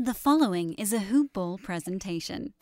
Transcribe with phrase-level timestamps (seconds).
[0.00, 2.54] The following is a Hoop Ball presentation.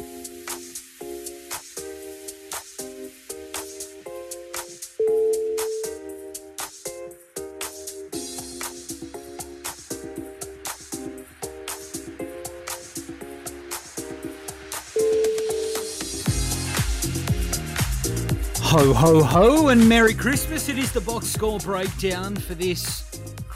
[18.62, 20.70] Ho, ho, ho, and Merry Christmas.
[20.70, 23.05] It is the box score breakdown for this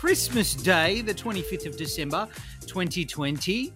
[0.01, 2.27] Christmas Day, the 25th of December,
[2.71, 3.73] 2020.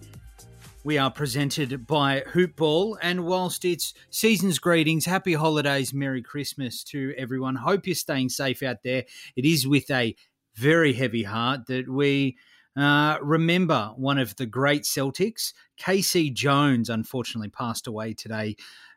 [0.85, 6.81] We are presented by Hoop Ball, and whilst it's season's greetings, happy holidays, Merry Christmas
[6.85, 7.55] to everyone.
[7.55, 9.03] Hope you're staying safe out there.
[9.35, 10.15] It is with a
[10.55, 12.37] very heavy heart that we
[12.77, 16.29] uh, remember one of the great Celtics, K.C.
[16.29, 18.55] Jones, unfortunately passed away today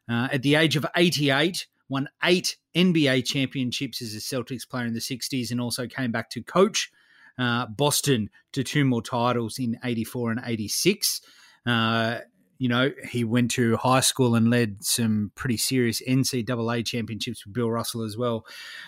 [0.09, 4.95] uh, at the age of 88 won eight NBA championships as a Celtics player in
[4.95, 6.93] the 60s and also came back to coach
[7.39, 11.21] uh, Boston to two more titles in 84 and 86.
[11.67, 12.19] Uh,
[12.59, 17.55] you know, he went to high school and led some pretty serious NCAA championships with
[17.55, 18.45] Bill Russell as well.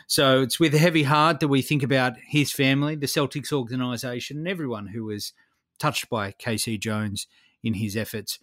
[0.09, 4.39] So it's with a heavy heart that we think about his family, the Celtics organization,
[4.39, 5.33] and everyone who was
[5.79, 7.29] touched by KC Jones
[7.63, 8.41] in his efforts.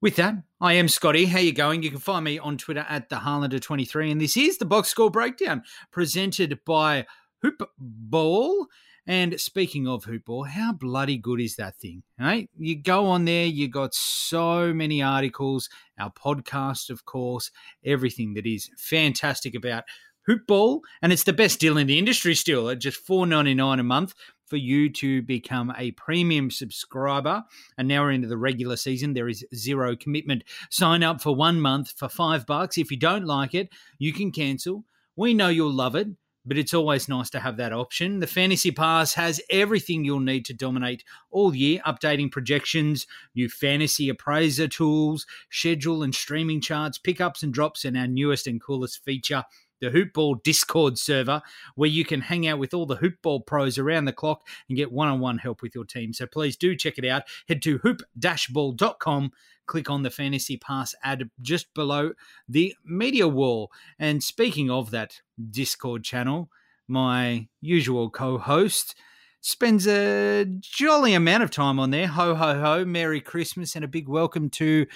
[0.00, 1.26] With that, I am Scotty.
[1.26, 1.82] How you going?
[1.82, 5.10] You can find me on Twitter at the Harlander23, and this is the box score
[5.10, 7.06] breakdown presented by
[7.42, 8.66] Hoop Ball.
[9.06, 12.02] And speaking of hoop ball, how bloody good is that thing?
[12.18, 12.48] Right?
[12.58, 17.50] You go on there, you got so many articles, our podcast, of course,
[17.84, 19.84] everything that is fantastic about
[20.26, 23.52] hoop ball, and it's the best deal in the industry still at just four ninety
[23.52, 24.14] nine a month
[24.46, 27.42] for you to become a premium subscriber.
[27.78, 29.14] And now we're into the regular season.
[29.14, 30.44] There is zero commitment.
[30.70, 32.78] Sign up for one month for five bucks.
[32.78, 34.84] If you don't like it, you can cancel.
[35.16, 36.08] We know you'll love it
[36.44, 38.20] but it's always nice to have that option.
[38.20, 44.08] The Fantasy Pass has everything you'll need to dominate all year, updating projections, new fantasy
[44.08, 49.44] appraiser tools, schedule and streaming charts, pickups and drops, and our newest and coolest feature,
[49.84, 51.42] the Hoopball Discord server,
[51.74, 54.92] where you can hang out with all the Hoopball pros around the clock and get
[54.92, 56.12] one on one help with your team.
[56.12, 57.22] So please do check it out.
[57.48, 59.32] Head to hoop-ball.com
[59.66, 62.12] click on the Fantasy Pass ad just below
[62.48, 63.70] the media wall.
[63.98, 66.50] And speaking of that Discord channel,
[66.88, 68.94] my usual co host
[69.40, 72.06] spends a jolly amount of time on there.
[72.06, 72.84] Ho, ho, ho.
[72.84, 74.86] Merry Christmas and a big welcome to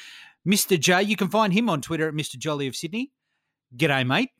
[0.47, 0.79] Mr.
[0.79, 1.03] J.
[1.03, 2.37] You can find him on Twitter at Mr.
[2.39, 3.13] Jolly of Sydney.
[3.77, 4.31] G'day, mate.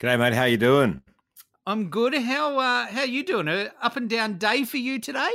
[0.00, 0.32] G'day, mate.
[0.32, 1.02] How you doing?
[1.66, 2.14] I'm good.
[2.14, 3.48] How uh, how you doing?
[3.48, 5.30] A up and down day for you today?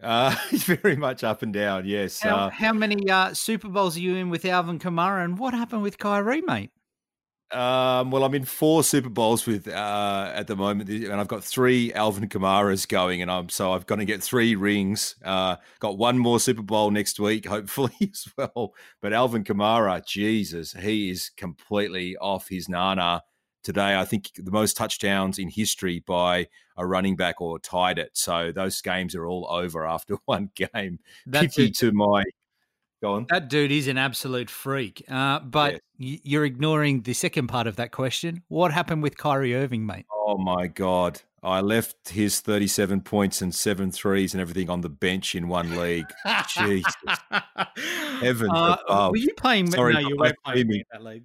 [0.00, 1.84] Uh, it's very much up and down.
[1.84, 2.20] Yes.
[2.20, 5.52] How, uh, how many uh, Super Bowls are you in with Alvin Kamara, and what
[5.52, 6.70] happened with Kyrie, mate?
[7.50, 11.42] Um, well, I'm in four Super Bowls with uh, at the moment, and I've got
[11.42, 15.16] three Alvin Kamara's going, and I'm so I've got to get three rings.
[15.24, 18.74] Uh, got one more Super Bowl next week, hopefully as well.
[19.02, 23.24] But Alvin Kamara, Jesus, he is completely off his nana
[23.62, 23.98] today.
[23.98, 28.10] I think the most touchdowns in history by a running back or tied it.
[28.14, 30.98] So those games are all over after one game.
[31.26, 32.24] That's Pity to my.
[33.02, 33.26] Go on.
[33.30, 35.02] That dude is an absolute freak.
[35.08, 36.20] Uh, but yes.
[36.22, 38.42] you're ignoring the second part of that question.
[38.48, 40.04] What happened with Kyrie Irving, mate?
[40.12, 41.22] Oh my god!
[41.42, 45.78] I left his 37 points and seven threes and everything on the bench in one
[45.78, 46.04] league.
[46.48, 46.92] Jesus.
[48.20, 49.12] Heaven Uh, above.
[49.12, 49.70] were you playing?
[49.70, 51.24] Sorry, no, you weren't playing that league.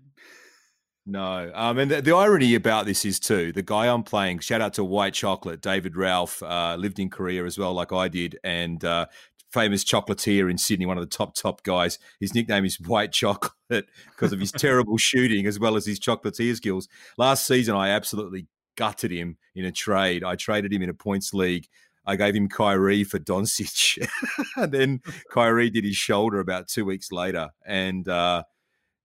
[1.05, 1.51] No.
[1.53, 4.73] Um, and the, the irony about this is, too, the guy I'm playing, shout out
[4.73, 8.83] to White Chocolate, David Ralph, uh, lived in Korea as well, like I did, and
[8.83, 9.05] uh,
[9.51, 11.99] famous chocolatier in Sydney, one of the top, top guys.
[12.19, 16.55] His nickname is White Chocolate because of his terrible shooting as well as his chocolatier
[16.55, 16.87] skills.
[17.17, 20.23] Last season, I absolutely gutted him in a trade.
[20.23, 21.67] I traded him in a points league.
[22.05, 24.05] I gave him Kyrie for Doncic.
[24.57, 27.49] and then Kyrie did his shoulder about two weeks later.
[27.65, 28.43] And uh,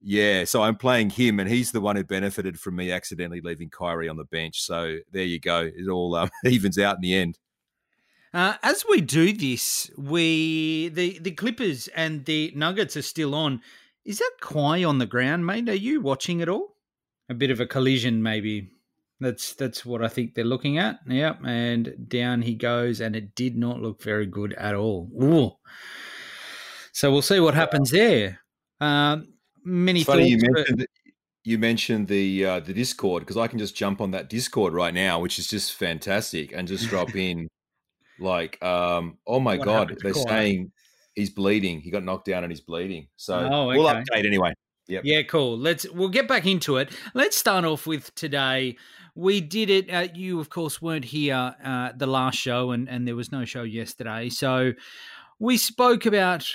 [0.03, 3.69] yeah, so I'm playing him, and he's the one who benefited from me accidentally leaving
[3.69, 4.61] Kyrie on the bench.
[4.63, 5.71] So there you go.
[5.75, 7.39] It all um, evens out in the end.
[8.33, 13.61] Uh, as we do this, we the the Clippers and the Nuggets are still on.
[14.05, 15.69] Is that Kawhi on the ground, mate?
[15.69, 16.77] Are you watching it all?
[17.29, 18.71] A bit of a collision, maybe.
[19.19, 21.01] That's that's what I think they're looking at.
[21.07, 25.11] Yep, and down he goes, and it did not look very good at all.
[25.23, 25.51] Ooh.
[26.93, 28.41] So we'll see what happens there.
[28.81, 29.29] Um,
[29.65, 30.87] many you thoughts, but- mentioned,
[31.45, 34.93] you mentioned the uh, the Discord because I can just jump on that Discord right
[34.93, 37.49] now, which is just fantastic, and just drop in
[38.19, 40.73] like, um, oh my What god, they're saying
[41.15, 41.81] he's bleeding.
[41.81, 43.09] He got knocked down and he's bleeding.
[43.17, 44.53] So Oh, we'll update anyway.
[44.89, 45.03] Yep.
[45.05, 45.57] Yeah, cool.
[45.57, 46.91] Let's we'll get back into it.
[47.15, 48.77] Let's start off with today.
[49.15, 49.91] We did it.
[49.91, 53.45] Uh, you, of course, weren't here uh, the last show, and and there was no
[53.45, 54.31] show yesterday.
[54.31, 54.73] So
[55.39, 56.47] we spoke about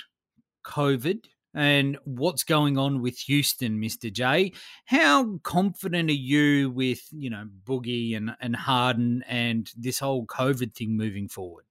[0.65, 1.25] COVID
[1.55, 4.51] and what's going on with Houston, Mister J.
[4.85, 10.75] How confident are you with you know Boogie and and Harden and this whole COVID
[10.75, 11.65] thing moving forward?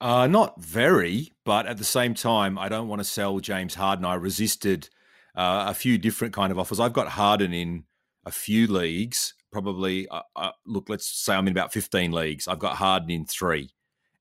[0.00, 4.04] Uh, not very, but at the same time, I don't want to sell James Harden.
[4.04, 4.90] I resisted
[5.34, 6.78] uh, a few different kind of offers.
[6.78, 7.84] I've got Harden in
[8.26, 9.34] a few leagues.
[9.50, 12.46] Probably, uh, uh, look, let's say I'm in about 15 leagues.
[12.46, 13.70] I've got Harden in three,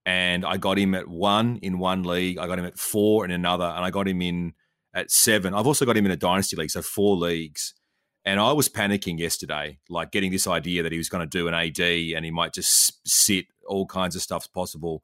[0.05, 2.37] and I got him at one in one league.
[2.37, 4.53] I got him at four in another, and I got him in
[4.95, 5.53] at seven.
[5.53, 7.75] I've also got him in a dynasty league, so four leagues.
[8.23, 11.47] And I was panicking yesterday, like getting this idea that he was going to do
[11.47, 15.03] an AD and he might just sit, all kinds of stuff's possible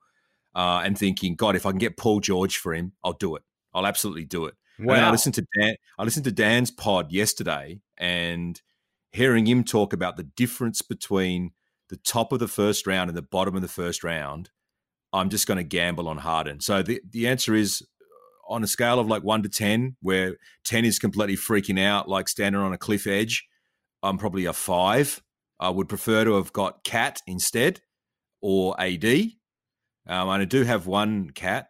[0.56, 3.44] uh, and thinking, God, if I can get Paul George for him, I'll do it.
[3.74, 4.56] I'll absolutely do it.
[4.98, 5.76] And I listened to Dan.
[6.00, 8.60] I listened to Dan's pod yesterday, and
[9.12, 11.52] hearing him talk about the difference between
[11.90, 14.50] the top of the first round and the bottom of the first round,
[15.14, 16.62] I'm just going to gamble on Harden.
[16.62, 17.86] So the the answer is
[18.52, 22.30] on a scale of like one to ten, where ten is completely freaking out, like
[22.30, 23.48] standing on a cliff edge.
[24.04, 25.22] I'm probably a five.
[25.60, 27.82] I would prefer to have got Cat instead
[28.42, 29.06] or AD.
[30.08, 31.68] Um, and I do have one cat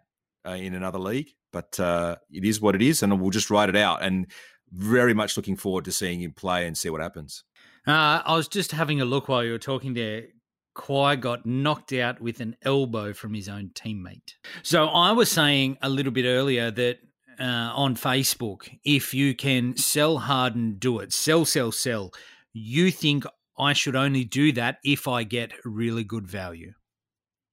[0.48, 3.70] uh, in another league, but uh, it is what it is, and we'll just write
[3.70, 4.02] it out.
[4.02, 4.32] And
[4.72, 7.44] very much looking forward to seeing him play and see what happens.
[7.86, 10.28] Uh, I was just having a look while you were talking there.
[10.76, 14.36] Kawhi got knocked out with an elbow from his own teammate.
[14.64, 17.00] So I was saying a little bit earlier that
[17.40, 21.12] uh, on Facebook, if you can sell Harden, do it.
[21.12, 22.12] Sell, sell, sell.
[22.54, 23.26] You think
[23.58, 26.74] I should only do that if I get really good value?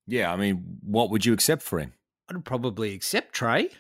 [0.06, 1.92] Yeah, I mean, what would you accept for him?
[2.28, 3.70] I'd probably accept Trae.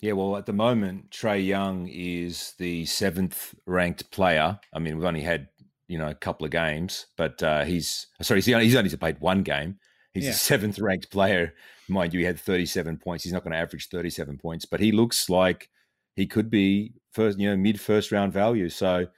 [0.00, 4.58] Yeah, well, at the moment, Trae Young is the seventh ranked player.
[4.74, 5.48] I mean, we've only had
[5.92, 9.20] you know a couple of games, but uh, he's sorry, he's only, he's only played
[9.20, 9.78] one game.
[10.14, 10.30] He's Yeah.
[10.30, 11.54] the seventh ranked player,
[11.86, 12.20] mind you.
[12.20, 13.24] He had thirty seven points.
[13.24, 15.68] He's not going to average thirty seven points, but he looks like
[16.16, 18.70] he could be first, you know, mid first round value.
[18.70, 19.08] So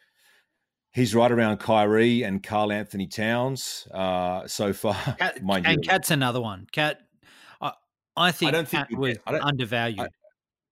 [0.92, 4.94] he's right around Kyrie and Karl-Anthony Towns uh, so far.
[5.18, 6.66] Cat, mind and you, Cat's another one.
[6.72, 6.98] Cat,
[7.60, 7.72] I,
[8.16, 10.08] I think I don't think Cat was I undervalued.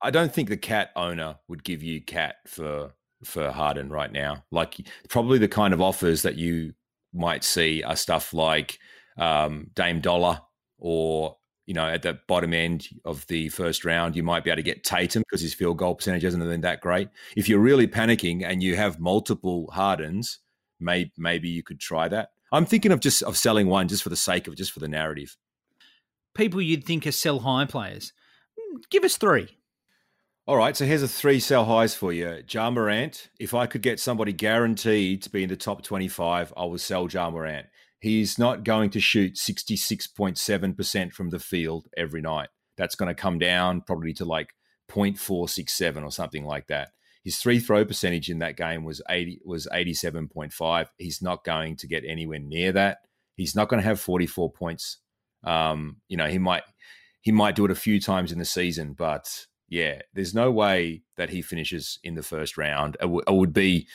[0.05, 2.93] I don't think the cat owner would give you cat for
[3.25, 4.45] for Harden right now.
[4.51, 6.75] Like probably the kind of offers that you
[7.13, 8.79] might see are stuff like
[9.19, 10.41] um, Dame Dollar
[10.79, 11.37] or
[11.67, 14.63] you know at the bottom end of the first round you might be able to
[14.63, 17.09] get Tatum because his field goal percentage hasn't been that great.
[17.37, 20.41] If you're really panicking and you have multiple Hardens,
[20.81, 22.31] may, maybe you could try that.
[22.53, 24.89] I'm thinking of just of selling one just for the sake of just for the
[24.89, 25.37] narrative.
[26.35, 28.13] People you'd think are sell high players.
[28.59, 29.59] Mm, Give us three.
[30.45, 32.43] All right, so here's a three sell highs for you.
[32.51, 36.65] Ja Morant, if I could get somebody guaranteed to be in the top 25, I
[36.65, 37.69] will sell Ja Morant.
[38.01, 42.49] He's not going to shoot 66.7% from the field every night.
[42.77, 44.49] That's going to come down probably to like
[44.91, 46.89] 0.467 or something like that.
[47.23, 50.87] His three throw percentage in that game was 80 was 87.5.
[50.99, 52.99] He's not going to get anywhere near that.
[53.37, 54.99] He's not going to have 44 points.
[55.45, 56.65] Um, you know, he might
[57.21, 61.03] he might do it a few times in the season, but yeah, there's no way
[61.17, 62.97] that he finishes in the first round.
[62.97, 63.89] It, w- it would be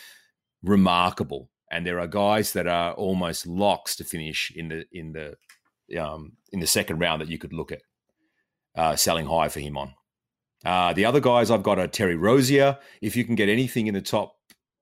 [0.64, 5.36] remarkable and there are guys that are almost locks to finish in the in the
[6.02, 7.82] um, in the second round that you could look at
[8.76, 9.94] uh, selling high for him on.
[10.66, 12.78] Uh, the other guys I've got are Terry Rozier.
[13.02, 14.36] If you can get anything in the top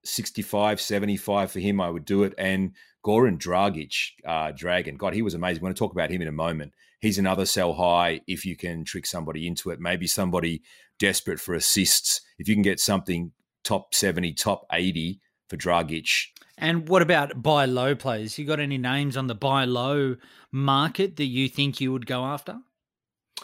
[0.03, 2.33] 65, 75 for him, I would do it.
[2.37, 2.71] And
[3.05, 3.93] Goran Dragic,
[4.25, 4.95] uh, Dragon.
[4.95, 5.61] God, he was amazing.
[5.61, 6.73] We're going to talk about him in a moment.
[7.01, 9.79] He's another sell high if you can trick somebody into it.
[9.79, 10.63] Maybe somebody
[10.99, 12.21] desperate for assists.
[12.39, 13.31] If you can get something
[13.63, 16.27] top 70, top 80 for Dragic.
[16.57, 18.37] And what about buy low players?
[18.37, 20.15] You got any names on the buy low
[20.51, 22.59] market that you think you would go after?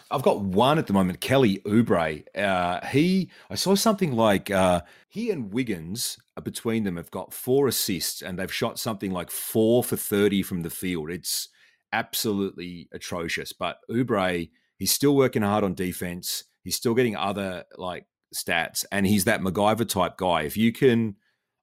[0.09, 2.23] I've got one at the moment, Kelly Oubre.
[2.37, 7.33] Uh, he, I saw something like uh, he and Wiggins uh, between them have got
[7.33, 11.11] four assists, and they've shot something like four for thirty from the field.
[11.11, 11.49] It's
[11.91, 13.51] absolutely atrocious.
[13.51, 16.45] But Oubre, he's still working hard on defense.
[16.63, 20.43] He's still getting other like stats, and he's that MacGyver type guy.
[20.43, 21.15] If you can,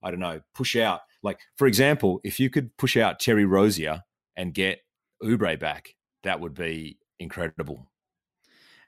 [0.02, 4.02] I don't know, push out like for example, if you could push out Terry Rozier
[4.36, 4.80] and get
[5.22, 7.90] Oubre back, that would be incredible.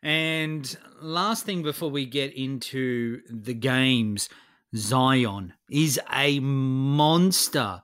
[0.03, 4.29] And last thing before we get into the games,
[4.75, 7.83] Zion is a monster,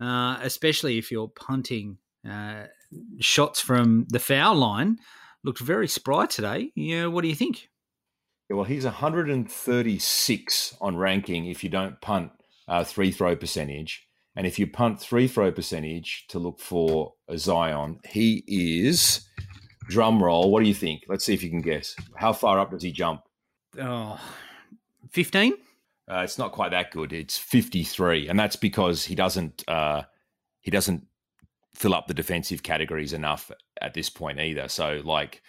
[0.00, 2.64] uh, especially if you're punting uh,
[3.18, 4.98] shots from the foul line.
[5.46, 6.72] Looked very spry today.
[6.74, 7.68] Yeah, what do you think?
[8.50, 12.32] Yeah, well, he's 136 on ranking if you don't punt
[12.66, 14.08] uh, three throw percentage.
[14.34, 19.24] And if you punt three throw percentage to look for a Zion, he is
[19.88, 20.50] drum roll.
[20.50, 21.04] What do you think?
[21.08, 21.94] Let's see if you can guess.
[22.16, 23.20] How far up does he jump?
[23.80, 24.18] Oh,
[25.12, 25.52] 15?
[26.10, 27.12] Uh, it's not quite that good.
[27.12, 30.02] It's 53, and that's because he doesn't uh,
[30.60, 31.06] he doesn't
[31.76, 33.50] fill up the defensive categories enough
[33.82, 34.66] at this point either.
[34.66, 35.42] So like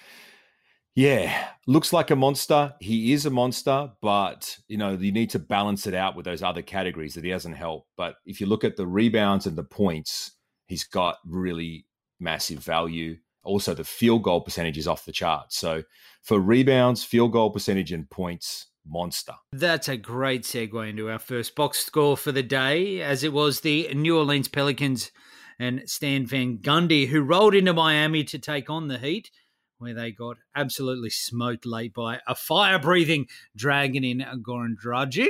[0.94, 2.74] yeah, looks like a monster.
[2.80, 6.42] He is a monster, but you know, you need to balance it out with those
[6.42, 7.86] other categories that he doesn't help.
[7.96, 10.32] But if you look at the rebounds and the points,
[10.66, 11.86] he's got really
[12.20, 13.18] massive value.
[13.44, 15.54] Also, the field goal percentage is off the chart.
[15.54, 15.84] So
[16.24, 19.34] for rebounds, field goal percentage, and points, monster.
[19.54, 23.62] That's a great segue into our first box score for the day, as it was
[23.62, 25.12] the New Orleans Pelicans
[25.60, 29.32] and Stan Van Gundy who rolled into Miami to take on the Heat,
[29.78, 35.30] where they got absolutely smoked late by a fire breathing dragon in Goran Dragic.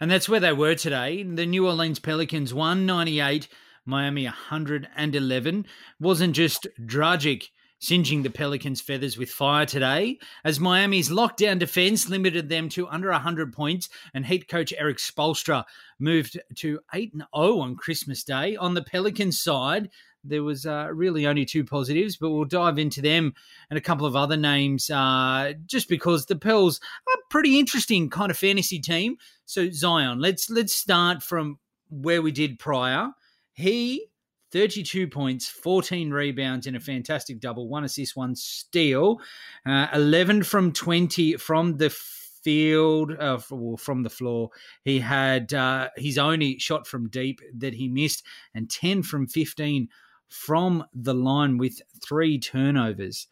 [0.00, 1.22] And that's where they were today.
[1.22, 3.48] The New Orleans Pelicans 198
[3.84, 5.66] Miami 111.
[5.98, 7.48] Wasn't just Dragic
[7.80, 13.10] singeing the Pelicans' feathers with fire today, as Miami's lockdown defense limited them to under
[13.10, 15.64] 100 points, and Heat coach Erik Spoelstra
[15.98, 18.56] moved to 8 0 on Christmas Day.
[18.56, 19.90] On the Pelicans' side,
[20.22, 23.34] there was uh, really only two positives, but we'll dive into them
[23.70, 28.10] and a couple of other names uh, just because the Pels are a pretty interesting
[28.10, 29.16] kind of fantasy team.
[29.46, 31.58] So Zion, let's let's start from
[31.88, 33.10] where we did prior.
[33.52, 34.06] He
[34.52, 39.20] 32 points, 14 rebounds in a fantastic double, one assist, one steal,
[39.66, 44.50] uh, 11 from 20 from the field, uh, from the floor.
[44.84, 49.88] He had uh, his only shot from deep that he missed, and 10 from 15
[50.28, 53.26] from the line with three turnovers.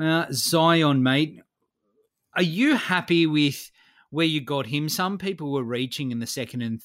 [0.00, 1.40] Uh, Zion, mate,
[2.34, 3.70] are you happy with
[4.10, 4.88] where you got him?
[4.88, 6.82] Some people were reaching in the second and,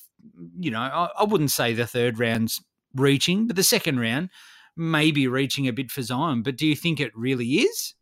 [0.57, 2.61] you know, I, I wouldn't say the third round's
[2.95, 4.29] reaching, but the second round
[4.77, 6.43] maybe reaching a bit for Zion.
[6.43, 7.93] But do you think it really is?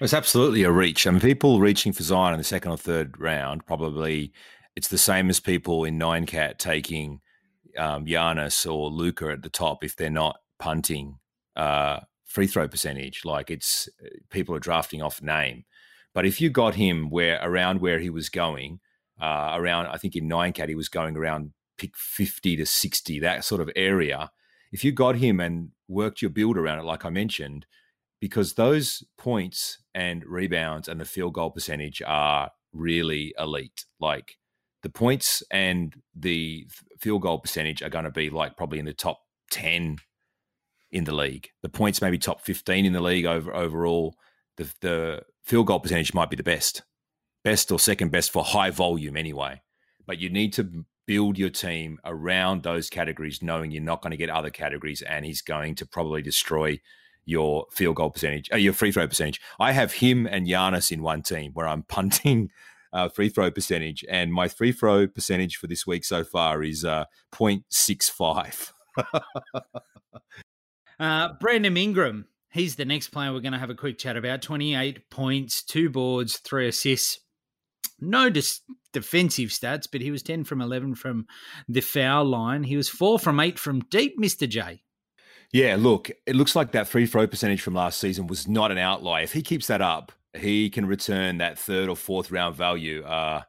[0.00, 1.06] It's absolutely a reach.
[1.06, 4.32] I mean, people reaching for Zion in the second or third round probably
[4.76, 7.20] it's the same as people in nine cat taking
[7.78, 11.18] um, Giannis or Luka at the top if they're not punting
[11.56, 13.22] uh, free throw percentage.
[13.24, 13.88] Like it's
[14.30, 15.64] people are drafting off name.
[16.12, 18.80] But if you got him where around where he was going,
[19.20, 23.20] uh, around I think in nine cat he was going around pick 50 to 60,
[23.20, 24.30] that sort of area.
[24.72, 27.66] If you got him and worked your build around it, like I mentioned,
[28.20, 33.84] because those points and rebounds and the field goal percentage are really elite.
[34.00, 34.36] Like
[34.82, 36.66] the points and the
[36.98, 39.98] field goal percentage are going to be like probably in the top 10
[40.90, 41.50] in the league.
[41.62, 44.14] The points maybe top 15 in the league over overall.
[44.56, 46.82] The, the field goal percentage might be the best,
[47.44, 49.62] best or second best for high volume anyway.
[50.06, 54.16] But you need to build your team around those categories, knowing you're not going to
[54.16, 56.80] get other categories, and he's going to probably destroy
[57.24, 59.40] your field goal percentage, uh, your free throw percentage.
[59.58, 62.50] I have him and Giannis in one team where I'm punting
[62.92, 66.84] uh, free throw percentage, and my free throw percentage for this week so far is
[66.84, 68.72] uh, 0.65.
[71.00, 74.40] uh, Brandon Ingram, he's the next player we're going to have a quick chat about.
[74.40, 77.18] 28 points, two boards, three assists
[78.00, 78.60] no dis-
[78.92, 81.26] defensive stats, but he was 10 from 11 from
[81.68, 82.64] the foul line.
[82.64, 84.48] He was 4 from 8 from deep, Mr.
[84.48, 84.82] J.
[85.52, 88.78] Yeah, look, it looks like that free throw percentage from last season was not an
[88.78, 89.22] outlier.
[89.22, 93.02] If he keeps that up, he can return that third or fourth round value.
[93.04, 93.42] Uh,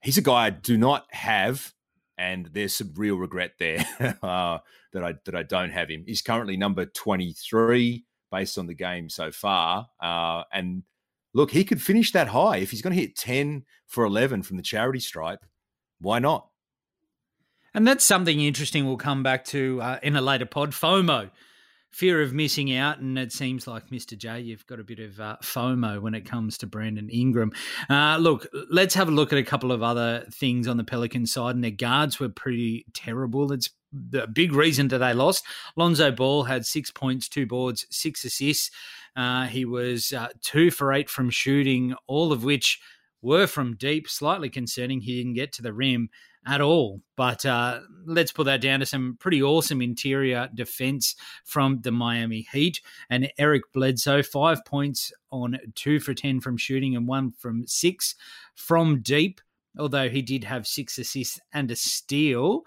[0.00, 1.74] he's a guy I do not have,
[2.16, 3.84] and there's some real regret there
[4.22, 4.58] uh,
[4.92, 6.04] that I that I don't have him.
[6.06, 10.84] He's currently number 23 based on the game so far, uh, and
[11.34, 14.56] look, he could finish that high if he's going to hit 10 for 11 from
[14.56, 15.44] the charity stripe.
[16.00, 16.48] Why not?
[17.74, 20.72] And that's something interesting we'll come back to uh, in a later pod.
[20.72, 21.30] FOMO,
[21.90, 22.98] fear of missing out.
[22.98, 24.18] And it seems like, Mr.
[24.18, 27.52] J, you've got a bit of uh, FOMO when it comes to Brandon Ingram.
[27.88, 31.26] Uh, look, let's have a look at a couple of other things on the Pelican
[31.26, 31.54] side.
[31.54, 33.52] And their guards were pretty terrible.
[33.52, 35.44] It's the big reason that they lost.
[35.76, 38.70] Lonzo Ball had six points, two boards, six assists.
[39.20, 42.80] Uh, he was uh, two for eight from shooting, all of which
[43.20, 44.08] were from deep.
[44.08, 45.02] Slightly concerning.
[45.02, 46.08] He didn't get to the rim
[46.46, 47.02] at all.
[47.18, 52.46] But uh, let's put that down to some pretty awesome interior defense from the Miami
[52.50, 52.80] Heat.
[53.10, 58.14] And Eric Bledsoe, five points on two for 10 from shooting and one from six
[58.54, 59.42] from deep,
[59.78, 62.62] although he did have six assists and a steal.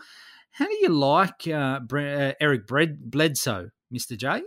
[0.52, 4.16] How do you like uh, uh Eric Bledsoe, Mr.
[4.16, 4.44] J?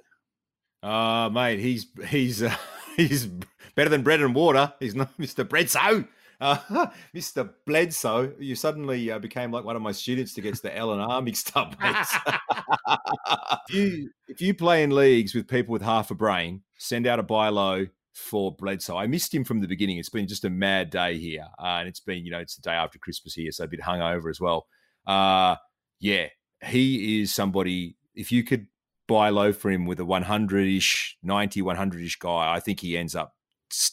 [0.86, 2.54] Uh, mate, he's he's uh,
[2.96, 3.26] he's
[3.74, 4.72] better than bread and water.
[4.78, 5.48] He's not Mr.
[5.48, 6.04] Bledsoe.
[6.40, 7.50] Uh, Mr.
[7.66, 11.00] Bledsoe, you suddenly uh, became like one of my students that gets the L and
[11.00, 11.74] R mixed up.
[11.80, 17.18] if, you, if you play in leagues with people with half a brain, send out
[17.18, 18.96] a buy low for Bledsoe.
[18.98, 19.96] I missed him from the beginning.
[19.96, 22.62] It's been just a mad day here, uh, and it's been you know it's the
[22.62, 24.66] day after Christmas here, so a bit hungover as well.
[25.06, 25.56] Uh,
[25.98, 26.26] yeah,
[26.64, 27.96] he is somebody.
[28.14, 28.66] If you could
[29.06, 32.96] buy low for him with a 100 ish, 90, 100 ish guy, I think he
[32.96, 33.34] ends up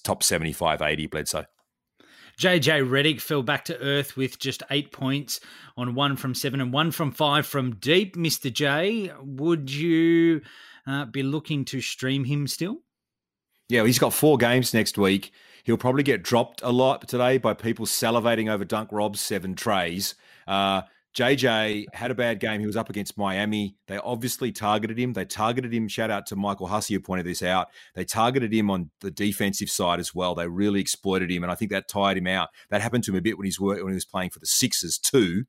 [0.03, 1.45] top 75, 80 Bledsoe.
[2.39, 5.39] JJ Redick fell back to earth with just eight points
[5.77, 8.15] on one from seven and one from five from deep.
[8.15, 8.51] Mr.
[8.51, 10.41] J, would you
[10.87, 12.77] uh, be looking to stream him still?
[13.69, 15.31] Yeah, he's got four games next week.
[15.63, 20.15] He'll probably get dropped a lot today by people salivating over Dunk Rob's seven treys.
[20.47, 20.81] Uh,
[21.15, 22.59] JJ had a bad game.
[22.59, 23.75] He was up against Miami.
[23.87, 25.13] They obviously targeted him.
[25.13, 25.87] They targeted him.
[25.87, 27.67] Shout out to Michael Hussey who pointed this out.
[27.93, 30.33] They targeted him on the defensive side as well.
[30.33, 32.49] They really exploited him, and I think that tired him out.
[32.69, 34.97] That happened to him a bit when he's when he was playing for the Sixers
[34.97, 35.45] too.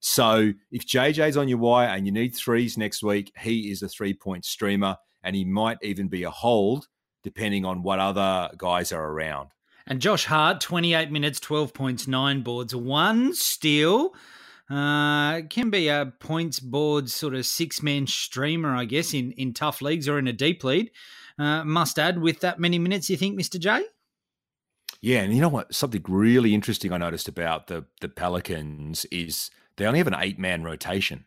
[0.00, 3.88] So if JJ's on your wire and you need threes next week, he is a
[3.88, 6.86] three point streamer, and he might even be a hold
[7.24, 9.50] depending on what other guys are around.
[9.86, 14.14] And Josh Hart, 28 minutes, 12 points, nine boards, one steal.
[14.70, 19.54] Uh, can be a points board sort of six man streamer, I guess, in, in
[19.54, 20.90] tough leagues or in a deep lead.
[21.38, 23.58] Uh, must add with that many minutes, you think, Mr.
[23.58, 23.84] J?
[25.00, 25.74] Yeah, and you know what?
[25.74, 30.38] Something really interesting I noticed about the the Pelicans is they only have an eight
[30.38, 31.26] man rotation,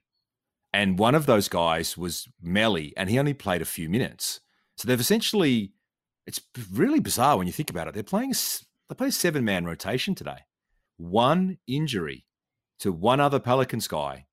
[0.74, 4.42] and one of those guys was Melli, and he only played a few minutes.
[4.78, 5.72] So they've essentially,
[6.28, 7.94] it's really bizarre when you think about it.
[7.94, 8.34] They're playing
[8.90, 10.40] they play a seven man rotation today.
[10.98, 12.26] One injury
[12.82, 14.26] to one other Pelicans guy,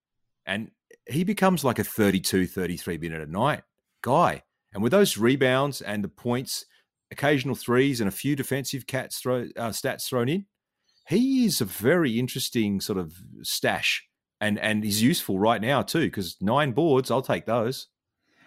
[0.45, 0.71] and
[1.07, 3.63] he becomes like a 32, 33 minute a night
[4.03, 4.43] guy.
[4.73, 6.67] And with those rebounds and the points,
[7.11, 10.47] occasional threes, and a few defensive cats throw, uh, stats thrown in,
[11.09, 14.05] he is a very interesting sort of stash.
[14.41, 17.89] And, and he's useful right now too, because nine boards, I'll take those.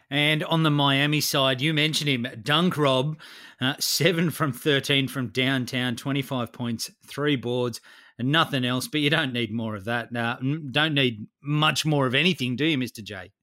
[0.09, 3.17] And on the Miami side, you mentioned him, Dunk Rob,
[3.61, 7.79] uh, seven from 13 from downtown, 25 points, three boards,
[8.21, 8.87] and nothing else.
[8.87, 10.13] But you don't need more of that.
[10.13, 10.37] Now,
[10.71, 13.33] don't need much more of anything, do you, Mister J?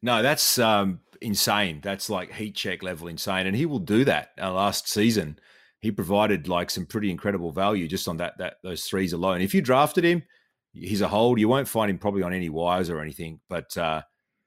[0.00, 1.80] No, that's um, insane.
[1.82, 4.30] That's like heat check level insane, and he will do that.
[4.40, 5.38] Uh, last season,
[5.80, 9.42] he provided like some pretty incredible value just on that that those threes alone.
[9.42, 10.22] If you drafted him,
[10.72, 11.38] he's a hold.
[11.38, 13.76] You won't find him probably on any wires or anything, but.
[13.76, 14.00] Uh,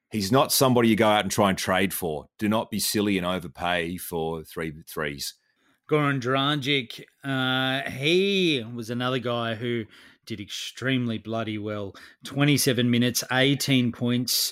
[0.09, 2.29] he's not somebody you go out and try and trade for.
[2.39, 5.33] Do not be silly and overpay for three threes.
[5.89, 9.85] Goran Dragic, uh, he was another guy who
[10.25, 11.95] did extremely bloody well.
[12.25, 14.51] 27 minutes, 18 points,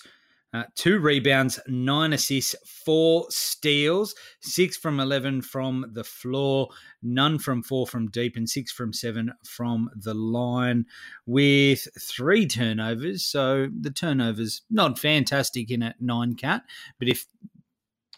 [0.54, 6.69] uh, two rebounds, nine assists, four steals, six from 11 from the floor,
[7.04, 10.86] none from four from deep, and six from seven from the line
[11.26, 13.26] with three turnovers.
[13.26, 16.63] So the turnovers, not fantastic in a nine cat,
[16.98, 17.26] but if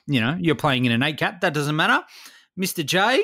[0.06, 2.04] you know you're playing in an eight cat, that doesn't matter.
[2.58, 2.86] Mr.
[2.86, 3.22] J,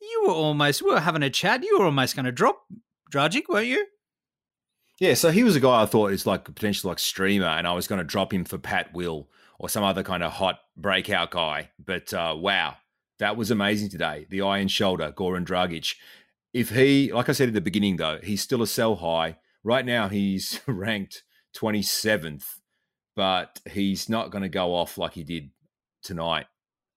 [0.00, 1.62] you were almost, we were having a chat.
[1.62, 2.66] You were almost going to drop
[3.10, 3.86] Dragic, weren't you?
[4.98, 7.66] Yeah, so he was a guy I thought is like a potential like streamer, and
[7.66, 10.58] I was going to drop him for Pat Will or some other kind of hot
[10.76, 11.70] breakout guy.
[11.78, 12.76] But uh, wow,
[13.18, 14.26] that was amazing today.
[14.30, 15.94] The iron shoulder, Goran Dragic.
[16.52, 19.36] if he, like I said at the beginning, though, he's still a sell high.
[19.62, 21.24] Right now, he's ranked
[21.56, 22.44] 27th,
[23.14, 25.50] but he's not going to go off like he did
[26.02, 26.46] tonight,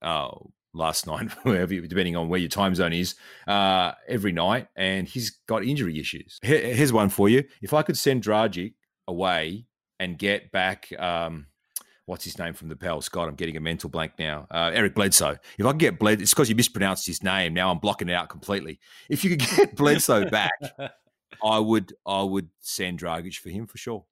[0.01, 0.31] uh,
[0.73, 3.15] last night, wherever, depending on where your time zone is,
[3.47, 4.67] uh, every night.
[4.75, 6.39] And he's got injury issues.
[6.41, 7.43] Here's one for you.
[7.61, 8.73] If I could send Dragic
[9.07, 9.65] away
[9.99, 11.47] and get back, um,
[12.05, 13.07] what's his name from the Pels?
[13.07, 14.47] God, I'm getting a mental blank now.
[14.49, 15.37] Uh, Eric Bledsoe.
[15.57, 17.53] If I could get Bled, it's because you mispronounced his name.
[17.53, 18.79] Now I'm blocking it out completely.
[19.09, 20.51] If you could get Bledsoe back,
[21.43, 24.05] I would I would send Dragic for him for sure.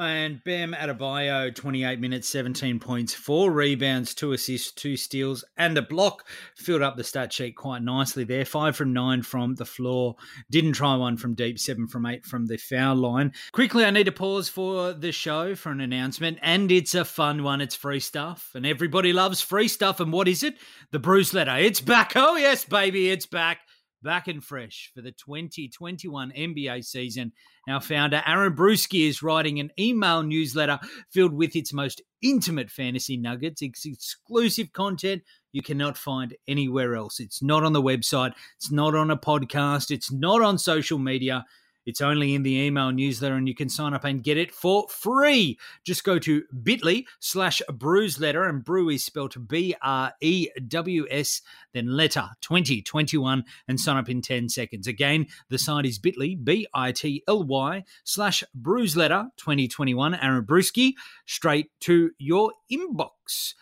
[0.00, 5.82] And Bam Adebayo, 28 minutes, 17 points, four rebounds, two assists, two steals, and a
[5.82, 6.26] block.
[6.56, 8.46] Filled up the stat sheet quite nicely there.
[8.46, 10.16] Five from nine from the floor.
[10.50, 13.32] Didn't try one from deep, seven from eight from the foul line.
[13.52, 17.42] Quickly, I need to pause for the show for an announcement, and it's a fun
[17.42, 17.60] one.
[17.60, 20.00] It's free stuff, and everybody loves free stuff.
[20.00, 20.54] And what is it?
[20.92, 21.58] The Brews Letter.
[21.58, 22.12] It's back.
[22.16, 23.58] Oh, yes, baby, it's back
[24.02, 27.32] back and fresh for the 2021 NBA season.
[27.68, 30.78] Our founder, Aaron Bruski, is writing an email newsletter
[31.10, 33.62] filled with its most intimate fantasy nuggets.
[33.62, 37.20] It's exclusive content you cannot find anywhere else.
[37.20, 41.44] It's not on the website, it's not on a podcast, it's not on social media.
[41.86, 44.86] It's only in the email newsletter and you can sign up and get it for
[44.88, 45.58] free.
[45.84, 51.06] Just go to bit.ly slash brews letter and brew is spelled B R E W
[51.10, 51.40] S,
[51.72, 54.86] then letter 2021 and sign up in 10 seconds.
[54.86, 60.14] Again, the site is bit.ly, B I T L Y slash brews letter 2021.
[60.14, 60.92] Aaron Bruski,
[61.26, 63.54] straight to your inbox.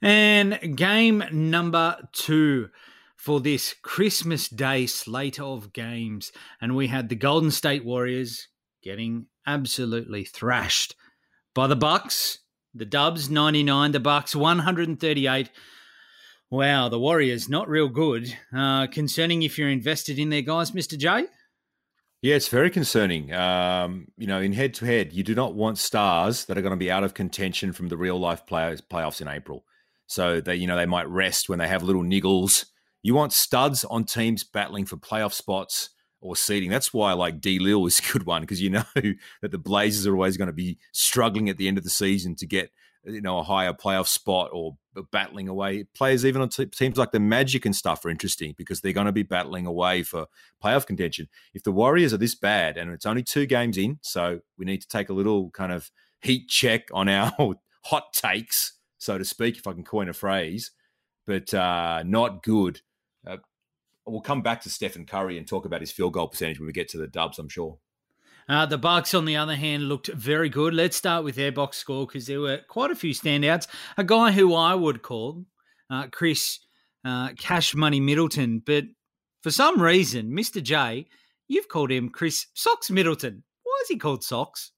[0.00, 2.70] And game number two
[3.22, 6.32] for this Christmas Day slate of games.
[6.60, 8.48] And we had the Golden State Warriors
[8.82, 10.96] getting absolutely thrashed
[11.54, 12.40] by the Bucks.
[12.74, 15.50] The Dubs 99, the Bucks 138.
[16.50, 18.36] Wow, the Warriors not real good.
[18.52, 20.98] Uh, concerning if you're invested in their guys, Mr.
[20.98, 21.26] J.
[22.22, 23.32] Yeah, it's very concerning.
[23.32, 26.72] Um, you know, in head to head, you do not want stars that are going
[26.72, 29.64] to be out of contention from the real life playoffs in April.
[30.08, 32.64] So they, you know, they might rest when they have little niggles
[33.02, 36.70] you want studs on teams battling for playoff spots or seeding.
[36.70, 40.06] That's why like D Lil is a good one because you know that the Blazers
[40.06, 42.70] are always going to be struggling at the end of the season to get
[43.04, 44.76] you know a higher playoff spot or
[45.10, 45.84] battling away.
[45.94, 49.06] Players even on t- teams like the Magic and stuff are interesting because they're going
[49.06, 50.26] to be battling away for
[50.62, 51.28] playoff contention.
[51.54, 54.80] If the Warriors are this bad and it's only two games in, so we need
[54.82, 57.32] to take a little kind of heat check on our
[57.84, 60.70] hot takes, so to speak, if I can coin a phrase,
[61.26, 62.80] but uh, not good
[64.06, 66.72] we'll come back to Stephen Curry and talk about his field goal percentage when we
[66.72, 67.38] get to the Dubs.
[67.38, 67.78] I'm sure.
[68.48, 70.74] Uh, the Bucks, on the other hand, looked very good.
[70.74, 73.68] Let's start with their box score because there were quite a few standouts.
[73.96, 75.44] A guy who I would call
[75.90, 76.58] uh, Khris
[77.04, 78.84] uh, Cash Money Middleton, but
[79.42, 80.62] for some reason, Mr.
[80.62, 81.06] J,
[81.48, 83.44] you've called him Khris Socks Middleton.
[83.62, 84.72] Why is he called Socks?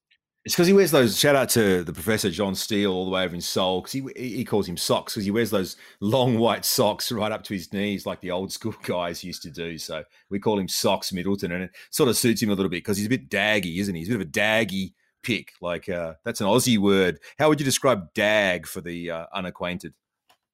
[0.45, 1.19] It's because he wears those.
[1.19, 4.03] Shout out to the professor John Steele all the way over in Seoul because he
[4.15, 7.73] he calls him socks because he wears those long white socks right up to his
[7.73, 9.79] knees like the old school guys used to do.
[9.79, 12.83] So we call him Socks Middleton, and it sort of suits him a little bit
[12.83, 14.01] because he's a bit daggy, isn't he?
[14.01, 15.53] He's a bit of a daggy pick.
[15.61, 17.19] Like uh, that's an Aussie word.
[17.39, 19.95] How would you describe dag for the uh, unacquainted?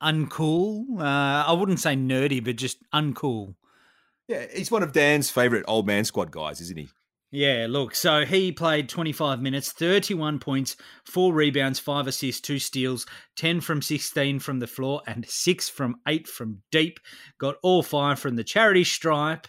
[0.01, 1.01] Uncool.
[1.01, 3.55] Uh, I wouldn't say nerdy, but just uncool.
[4.29, 6.87] Yeah, he's one of Dan's favorite old man squad guys, isn't he?
[7.33, 13.05] Yeah, look, so he played 25 minutes, 31 points, four rebounds, five assists, two steals,
[13.37, 16.99] 10 from 16 from the floor, and six from eight from deep.
[17.37, 19.47] Got all five from the charity stripe.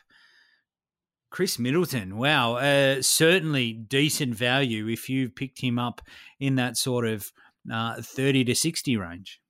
[1.31, 6.03] Khris Middleton, wow, uh, certainly decent value if you've picked him up
[6.39, 7.33] in that sort of
[7.73, 9.41] uh, 30 to 60 range.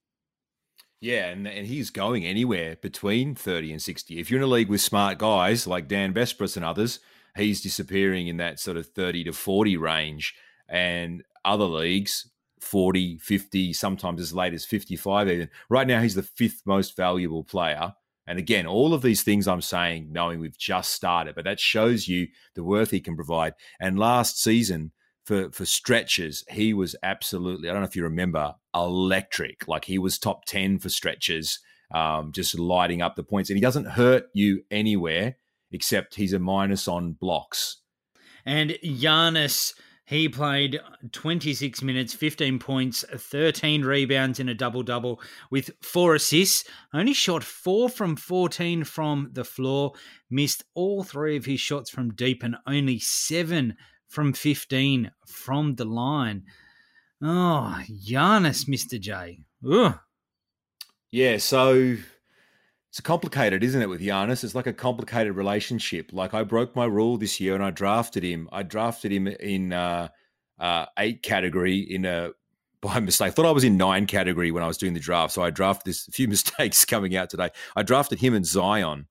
[1.02, 4.18] Yeah, and, and he's going anywhere between 30 and 60.
[4.18, 7.00] If you're in a league with smart guys like Dan Besbris and others,
[7.36, 10.34] he's disappearing in that sort of 30 to 40 range.
[10.68, 15.50] And other leagues, 40, 50, sometimes as late as 55 even.
[15.68, 17.94] Right now, he's the fifth most valuable player.
[18.26, 22.06] And again, all of these things I'm saying, knowing we've just started, but that shows
[22.06, 23.54] you the worth he can provide.
[23.80, 24.92] And last season,
[25.24, 29.66] for for stretches, he was absolutely, I don't know if you remember, electric.
[29.66, 31.58] Like he was top 10 for stretches,
[31.92, 33.50] um, just lighting up the points.
[33.50, 35.36] And he doesn't hurt you anywhere
[35.72, 37.78] except he's a minus on blocks.
[38.44, 40.80] And Giannis, he played
[41.12, 46.68] 26 minutes, 15 points, 13 rebounds in a double double with four assists.
[46.92, 49.92] Only shot four from 14 from the floor,
[50.30, 53.76] missed all three of his shots from deep, and only seven
[54.08, 56.42] from 15 from the line.
[57.22, 59.00] Oh, Giannis, Mr.
[59.00, 59.38] J.
[59.66, 59.98] Ugh.
[61.10, 61.96] Yeah, so
[62.92, 64.44] It's complicated, isn't it, with Giannis?
[64.44, 66.10] It's like a complicated relationship.
[66.12, 68.50] Like I broke my rule this year and I drafted him.
[68.52, 70.08] I drafted him in uh,
[70.58, 72.32] uh, eight category in a
[72.82, 73.32] by mistake.
[73.32, 75.32] Thought I was in nine category when I was doing the draft.
[75.32, 77.48] So I drafted this few mistakes coming out today.
[77.74, 79.06] I drafted him and Zion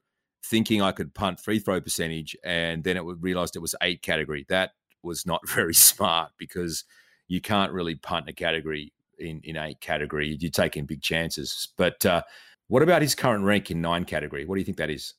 [0.45, 4.45] thinking I could punt free throw percentage, and then it realized it was eight category.
[4.47, 6.83] That was not very smart because
[7.27, 10.37] you can't really punt a category in, in eight category.
[10.39, 11.69] You're taking big chances.
[11.77, 12.21] But uh,
[12.71, 14.45] what about his current rank in nine category?
[14.45, 15.15] What do you think that is?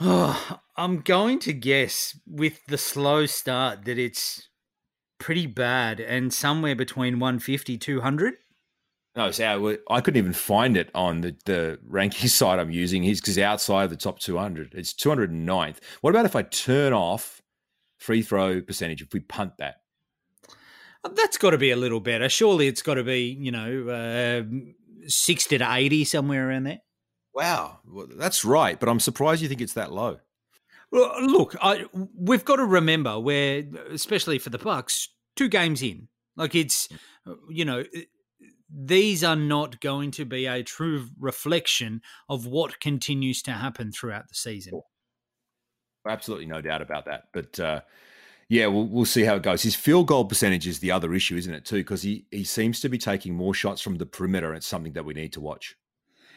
[0.00, 4.50] Oh, I'm going to guess with the slow start that it's
[5.18, 8.34] pretty bad and somewhere between 150 200.
[9.16, 13.02] No, so I couldn't even find it on the, the ranking site I'm using.
[13.02, 14.74] He's because outside of the top 200.
[14.76, 15.78] It's 209th.
[16.02, 17.42] What about if I turn off
[17.98, 19.80] free throw percentage if we punt that?
[21.16, 22.28] That's got to be a little better.
[22.28, 24.42] Surely it's got to be, you know, uh,
[25.06, 26.80] 60 to 80, somewhere around there.
[27.34, 28.78] Wow, well, that's right.
[28.78, 30.18] But I'm surprised you think it's that low.
[30.92, 31.86] Well, look, I,
[32.16, 36.88] we've got to remember where, especially for the Bucks, two games in, like it's,
[37.48, 37.84] you know,
[38.72, 44.28] these are not going to be a true reflection of what continues to happen throughout
[44.28, 44.80] the season.
[46.06, 47.24] Absolutely, no doubt about that.
[47.32, 47.80] But uh,
[48.54, 49.64] yeah, we'll, we'll see how it goes.
[49.64, 51.78] His field goal percentage is the other issue, isn't it, too?
[51.78, 54.54] Because he, he seems to be taking more shots from the perimeter.
[54.54, 55.76] It's something that we need to watch.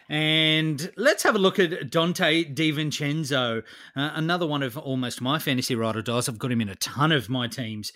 [0.09, 3.59] And let's have a look at Donte DiVincenzo,
[3.95, 6.27] uh, another one of almost my fantasy rider dice.
[6.27, 7.91] I've got him in a ton of my teams.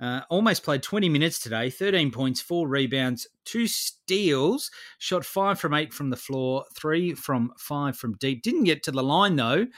[0.00, 5.72] Uh, almost played 20 minutes today, 13 points, four rebounds, two steals, shot five from
[5.72, 8.42] eight from the floor, three from five from deep.
[8.42, 9.68] Didn't get to the line though.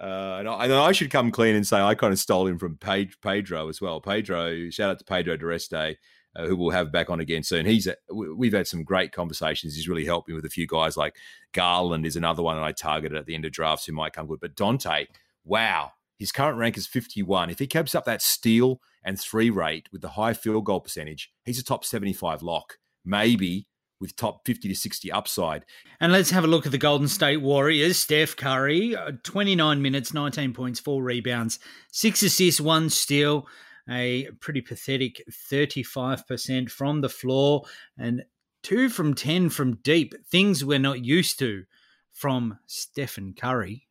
[0.00, 2.58] Uh, and, I, and, I, should come clean and say I kind of stole him
[2.58, 4.00] from Pedro as well.
[4.00, 5.96] Pedro, shout out to Pedro Dureste,
[6.34, 7.64] uh, who we'll have back on again soon.
[7.64, 9.76] He's a, we've had some great conversations.
[9.76, 11.14] He's really helped me with a few guys like
[11.52, 14.26] Garland is another one that I targeted at the end of drafts who might come
[14.26, 14.40] good.
[14.40, 15.06] But Donte,
[15.44, 17.50] wow, his current rank is 51.
[17.50, 21.32] If he keeps up that steal and three rate with the high field goal percentage,
[21.44, 22.78] he's a top 75 lock.
[23.04, 23.68] Maybe
[24.00, 25.64] with top 50 to 60 upside.
[26.00, 27.96] And let's have a look at the Golden State Warriors.
[27.96, 31.58] Steph Curry, uh, 29 minutes, 19 points, four rebounds,
[31.90, 33.46] six assists, one steal,
[33.88, 37.64] a pretty pathetic 35% from the floor,
[37.98, 38.24] and
[38.62, 40.14] two from 10 from deep.
[40.26, 41.64] Things we're not used to
[42.12, 43.86] from Stephen Curry.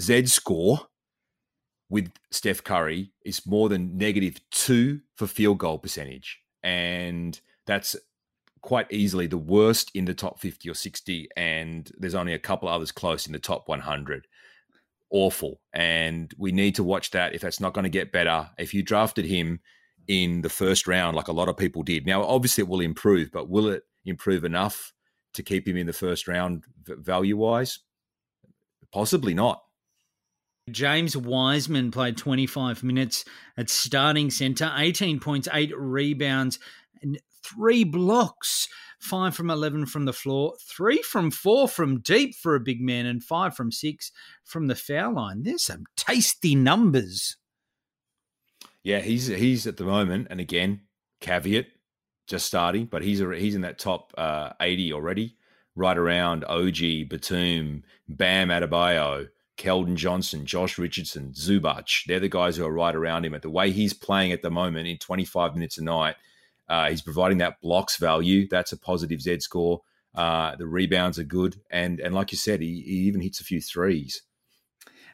[0.00, 0.88] Z score
[1.88, 6.40] with Steph Curry is more than negative two for field goal percentage.
[6.62, 7.94] And that's
[8.64, 12.66] quite easily the worst in the top 50 or 60, and there's only a couple
[12.66, 14.26] others close in the top 100.
[15.10, 15.60] Awful.
[15.74, 18.48] And we need to watch that if that's not going to get better.
[18.56, 19.60] If you drafted him
[20.08, 23.30] in the first round, like a lot of people did, now obviously it will improve,
[23.30, 24.94] but will it improve enough
[25.34, 27.80] to keep him in the first round value wise?
[28.92, 29.62] Possibly not.
[30.70, 33.26] James Wiseman played 25 minutes
[33.58, 36.58] at starting centre, 18 points, eight rebounds,
[37.02, 42.54] and three blocks, five from 11 from the floor, three from four from deep for
[42.54, 44.10] a big man, and five from six
[44.44, 45.42] from the foul line.
[45.42, 47.36] There's some tasty numbers.
[48.82, 50.82] Yeah, he's he's at the moment, and again,
[51.20, 51.66] caveat,
[52.26, 55.36] just starting, but he's he's in that top uh, 80 already,
[55.74, 62.06] right around OG, Batum, Bam Adebayo, Keldon Johnson, Josh Richardson, Zubac.
[62.06, 63.34] They're the guys who are right around him.
[63.34, 66.16] At the way he's playing at the moment in 25 minutes a night,
[66.68, 68.46] uh, he's providing that blocks value.
[68.48, 69.80] That's a positive Z score.
[70.14, 73.44] Uh, the rebounds are good, and and like you said, he, he even hits a
[73.44, 74.22] few threes.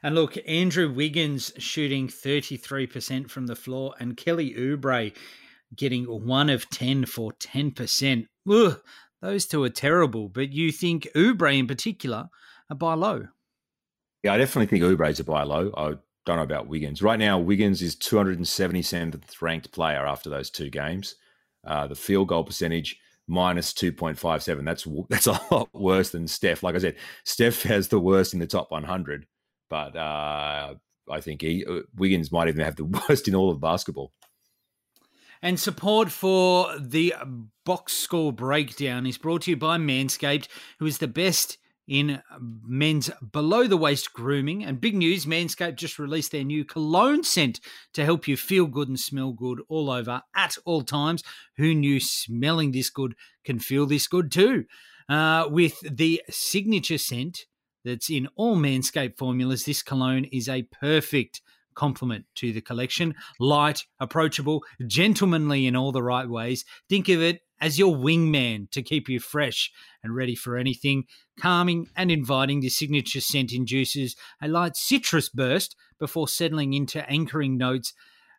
[0.02, 5.14] And look, Andrew Wiggins shooting 33% from the floor, and Kelly Oubre
[5.76, 8.26] getting one of 10 for 10%.
[8.50, 8.80] Ugh,
[9.20, 12.28] those two are terrible, but you think Oubre in particular
[12.70, 13.28] a buy low?
[14.22, 15.70] Yeah, I definitely think Oubre's a buy low.
[15.76, 17.02] I don't know about Wiggins.
[17.02, 21.14] Right now, Wiggins is 277th ranked player after those two games.
[21.64, 24.64] Uh, the field goal percentage minus 2.57.
[24.64, 26.62] That's that's a lot worse than Steph.
[26.62, 29.27] Like I said, Steph has the worst in the top 100,
[29.68, 30.75] but uh,
[31.11, 34.12] I think he, uh, Wiggins might even have the worst in all of basketball.
[35.42, 37.14] And support for the
[37.64, 41.57] box score breakdown is brought to you by Manscaped, who is the best
[41.90, 42.22] in
[42.62, 44.64] men's below the waist grooming.
[44.64, 47.61] And big news Manscaped just released their new cologne scent
[47.94, 51.24] to help you feel good and smell good all over at all times.
[51.57, 54.64] Who knew smelling this good can feel this good too?
[55.09, 57.46] Uh, with the signature scent
[57.85, 61.42] that's in all Manscaped formulas, this cologne is a perfect
[61.74, 63.16] complement to the collection.
[63.40, 66.64] Light, approachable, gentlemanly in all the right ways.
[66.88, 69.70] Think of it as your wingman to keep you fresh
[70.03, 71.05] and ready for anything.
[71.38, 77.57] Calming and inviting, the signature scent induces a light citrus burst before settling into anchoring
[77.57, 77.92] notes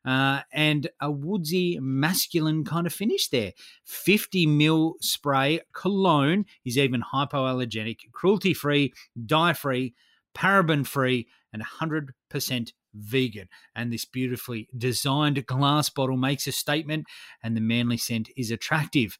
[0.05, 3.53] uh, and a woodsy, masculine kind of finish there.
[3.85, 8.93] 50 mil spray cologne is even hypoallergenic, cruelty free,
[9.25, 9.93] dye free,
[10.35, 13.47] paraben free, and 100% vegan.
[13.75, 17.05] And this beautifully designed glass bottle makes a statement,
[17.43, 19.17] and the manly scent is attractive.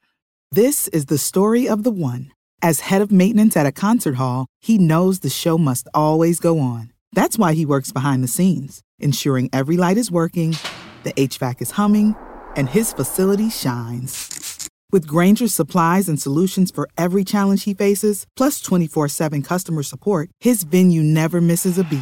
[0.52, 2.32] This is the story of the one.
[2.62, 6.60] As head of maintenance at a concert hall, he knows the show must always go
[6.60, 6.92] on.
[7.14, 10.56] That's why he works behind the scenes, ensuring every light is working,
[11.04, 12.16] the HVAC is humming,
[12.56, 14.70] and his facility shines.
[14.92, 20.30] With Grainger's supplies and solutions for every challenge he faces, plus 24 7 customer support,
[20.40, 22.02] his venue never misses a beat.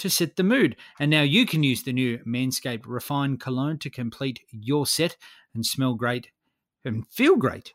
[0.00, 0.76] to set the mood.
[0.98, 5.16] And now you can use the new Manscaped Refined Cologne to complete your set
[5.54, 6.30] and smell great
[6.84, 7.72] and feel great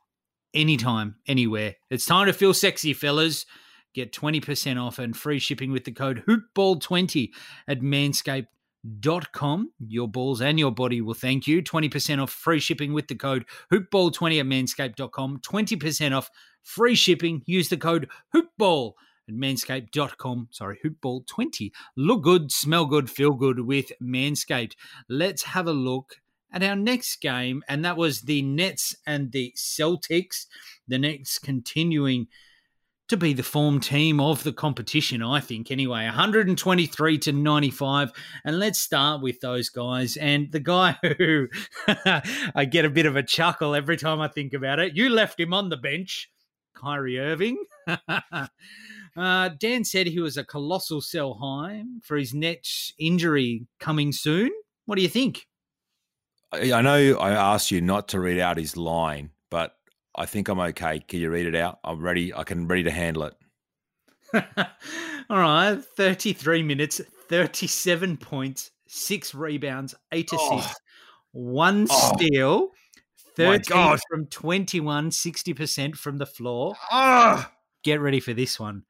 [0.53, 1.75] anytime, anywhere.
[1.89, 3.45] It's time to feel sexy, fellas.
[3.93, 7.29] Get 20% off and free shipping with the code HoopBall20
[7.67, 9.71] at manscaped.com.
[9.79, 11.61] Your balls and your body will thank you.
[11.61, 15.39] 20% off free shipping with the code HoopBall20 at manscaped.com.
[15.39, 16.29] 20% off
[16.63, 17.41] free shipping.
[17.45, 18.93] Use the code HoopBall
[19.27, 20.49] at manscaped.com.
[20.51, 21.71] Sorry, hoopball20.
[21.95, 24.73] Look good, smell good, feel good with Manscaped.
[25.09, 26.17] Let's have a look
[26.51, 30.45] at our next game, and that was the Nets and the Celtics.
[30.87, 32.27] The Nets continuing
[33.07, 36.05] to be the form team of the competition, I think, anyway.
[36.05, 38.11] 123 to 95.
[38.43, 40.17] And let's start with those guys.
[40.17, 41.47] And the guy who
[42.55, 44.95] I get a bit of a chuckle every time I think about it.
[44.95, 46.31] You left him on the bench,
[46.73, 47.63] Kyrie Irving.
[49.15, 54.51] Uh, Dan said he was a colossal sell high for his Nets injury coming soon.
[54.85, 55.47] What do you think?
[56.51, 59.75] I know I asked you not to read out his line, but
[60.15, 60.99] I think I'm okay.
[60.99, 61.79] Can you read it out?
[61.83, 62.33] I'm ready.
[62.33, 63.33] I can ready to handle it.
[65.29, 71.31] All right, 33 minutes, 37 points, six rebounds, eight assists, oh.
[71.31, 72.13] one oh.
[72.15, 72.69] steal,
[73.35, 76.75] 13 from 21, 60% from the floor.
[76.91, 77.45] Oh.
[77.83, 78.83] Get ready for this one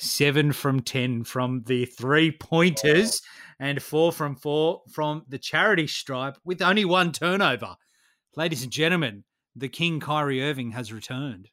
[0.00, 3.20] seven from 10 from the three pointers
[3.58, 7.76] and four from four from the charity stripe with only one turnover.
[8.36, 11.50] Ladies and gentlemen, the King Kyrie Irving has returned.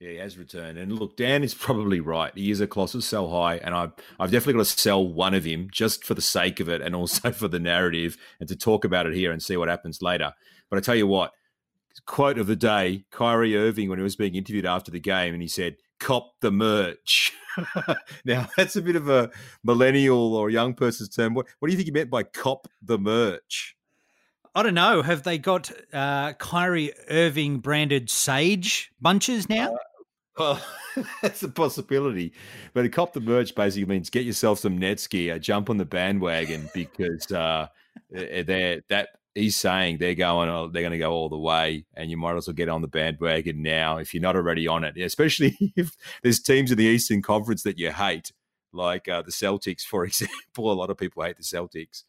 [0.00, 0.76] Yeah, he has returned.
[0.76, 2.32] And look, Dan is probably right.
[2.34, 5.44] He is a colossal sell high, and I've I've definitely got to sell one of
[5.44, 8.84] him just for the sake of it, and also for the narrative, and to talk
[8.84, 10.32] about it here and see what happens later.
[10.68, 11.30] But I tell you what,
[12.06, 15.42] quote of the day: Kyrie Irving when he was being interviewed after the game, and
[15.42, 17.32] he said, "Cop the merch."
[18.24, 19.30] now that's a bit of a
[19.62, 21.34] millennial or young person's term.
[21.34, 23.76] What, what do you think he meant by cop the merch?
[24.54, 25.02] I don't know.
[25.02, 29.74] Have they got uh, Kyrie Irving branded sage bunches now?
[29.74, 29.78] Uh,
[30.38, 30.60] well,
[31.22, 32.32] that's a possibility.
[32.72, 35.84] But a cop the merch basically means get yourself some Nets gear, jump on the
[35.84, 37.66] bandwagon because uh,
[38.10, 42.16] they're that he's saying they're going they're going to go all the way and you
[42.16, 45.56] might as well get on the bandwagon now if you're not already on it especially
[45.76, 48.30] if there's teams in the eastern conference that you hate
[48.74, 50.70] like uh, the Celtics, for example.
[50.70, 52.02] A lot of people hate the Celtics.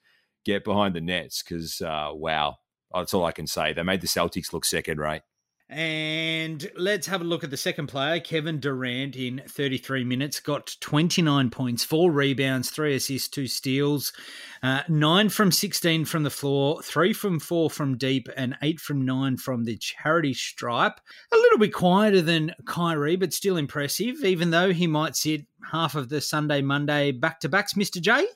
[0.44, 2.58] Get behind the nets because, uh, wow,
[2.94, 3.74] that's all I can say.
[3.74, 5.22] They made the Celtics look second rate.
[5.68, 10.76] And let's have a look at the second player, Kevin Durant, in 33 minutes, got
[10.80, 14.14] 29 points, four rebounds, three assists, two steals,
[14.62, 19.06] uh, nine from 16 from the floor, three from four from deep, and eight from
[19.06, 21.02] nine from the charity stripe.
[21.34, 25.96] A little bit quieter than Kyrie, but still impressive, even though he might sit half
[25.96, 28.00] of the Sunday, Monday back to backs, Mr.
[28.00, 28.28] J.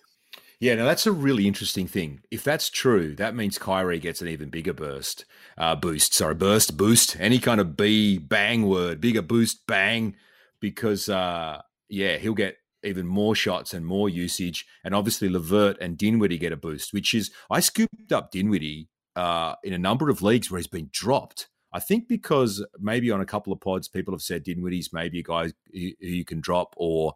[0.59, 2.19] Yeah, now that's a really interesting thing.
[2.31, 5.23] If that's true, that means Kyrie gets an even bigger burst,
[5.57, 6.13] uh, boost.
[6.13, 10.15] Sorry, burst, boost, any kind of B bang word, bigger boost, bang,
[10.59, 15.97] because uh, yeah, he'll get even more shots and more usage, and obviously LeVert and
[15.97, 20.21] Dinwiddie get a boost, which is I scooped up Dinwiddie uh, in a number of
[20.21, 21.47] leagues where he's been dropped.
[21.71, 25.23] I think because maybe on a couple of pods, people have said Dinwiddie's maybe a
[25.23, 27.13] guy who you can drop, or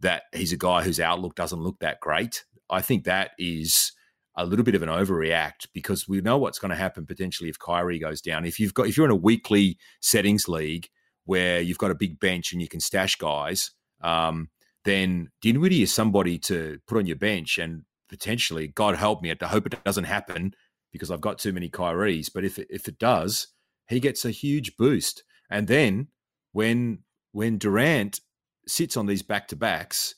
[0.00, 2.44] that he's a guy whose outlook doesn't look that great.
[2.70, 3.92] I think that is
[4.36, 7.58] a little bit of an overreact because we know what's going to happen potentially if
[7.58, 8.44] Kyrie goes down.
[8.44, 10.88] If you've got if you're in a weekly settings league
[11.24, 14.48] where you've got a big bench and you can stash guys, um,
[14.84, 19.46] then Dinwiddie is somebody to put on your bench and potentially, God help me, I
[19.46, 20.54] hope it doesn't happen
[20.92, 22.30] because I've got too many Kyries.
[22.32, 23.48] But if it, if it does,
[23.88, 25.22] he gets a huge boost.
[25.50, 26.08] And then
[26.52, 27.00] when
[27.32, 28.20] when Durant
[28.66, 30.16] sits on these back to backs,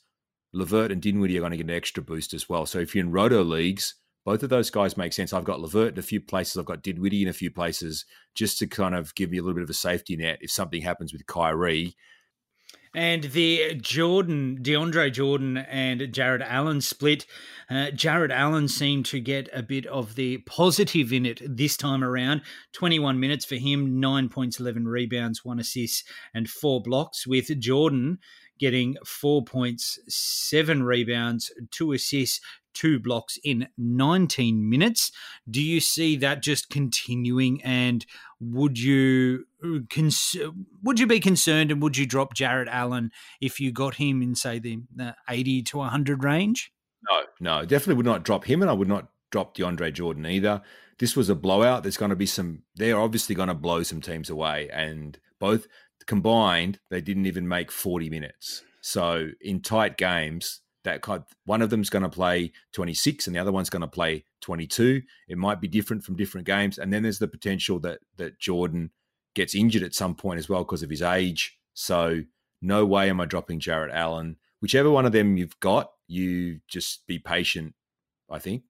[0.52, 2.66] LeVert and Dinwiddie are going to get an extra boost as well.
[2.66, 3.94] So if you're in roto leagues,
[4.24, 5.32] both of those guys make sense.
[5.32, 6.56] I've got LeVert in a few places.
[6.56, 9.54] I've got Dinwiddie in a few places, just to kind of give me a little
[9.54, 11.96] bit of a safety net if something happens with Kyrie.
[12.94, 17.24] And the Jordan, DeAndre Jordan and Jarrett Allen split.
[17.70, 22.04] Uh, Jarrett Allen seemed to get a bit of the positive in it this time
[22.04, 22.42] around.
[22.74, 27.26] 21 minutes for him, nine points, 11 rebounds, one assist, and four blocks.
[27.26, 28.18] With Jordan
[28.62, 32.40] getting four points, seven rebounds, two assists,
[32.74, 35.10] two blocks in 19 minutes.
[35.50, 37.60] Do you see that just continuing?
[37.64, 38.06] And
[38.38, 40.36] would you uh, cons-
[40.80, 43.10] would you be concerned and would you drop Jarrett Allen
[43.40, 46.72] if you got him in say the, the 80 to 100 range?
[47.10, 50.62] No, no, definitely would not drop him, and I would not drop DeAndre Jordan either.
[51.00, 51.82] This was a blowout.
[51.82, 52.62] There's going to be some.
[52.76, 55.66] They're obviously going to blow some teams away, and both
[56.06, 58.62] combined, they didn't even make 40 minutes.
[58.80, 61.04] So in tight games, that
[61.44, 65.02] one of them's going to play 26 and the other one's going to play 22.
[65.28, 68.90] It might be different from different games, and then there's the potential that that Jordan
[69.34, 71.58] gets injured at some point as well because of his age.
[71.74, 72.22] So
[72.60, 74.36] no way am I dropping Jarrett Allen.
[74.60, 77.74] Whichever one of them you've got, you just be patient.
[78.30, 78.62] I think.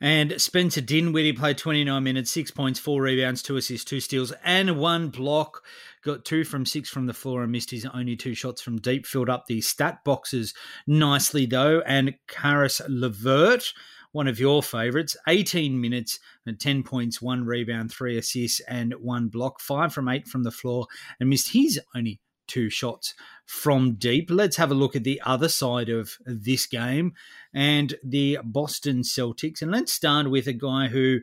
[0.00, 4.78] And Spencer Dinwiddie played 29 minutes, six points, four rebounds, two assists, two steals, and
[4.78, 5.64] one block.
[6.04, 9.06] Got two from six from the floor and missed his only two shots from deep.
[9.06, 10.54] Filled up the stat boxes
[10.86, 11.80] nicely, though.
[11.80, 13.72] And Caris LeVert,
[14.12, 19.26] one of your favourites, 18 minutes and 10 points, one rebound, three assists, and one
[19.26, 19.60] block.
[19.60, 20.86] Five from eight from the floor
[21.18, 23.14] and missed his only two shots
[23.46, 24.30] from deep.
[24.30, 27.14] Let's have a look at the other side of this game
[27.54, 29.62] and the Boston Celtics.
[29.62, 31.20] And let's start with a guy who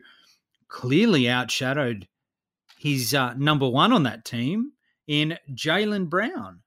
[0.68, 2.06] clearly outshadowed
[2.78, 4.72] his uh, number one on that team
[5.06, 6.60] in Jaylen Brown.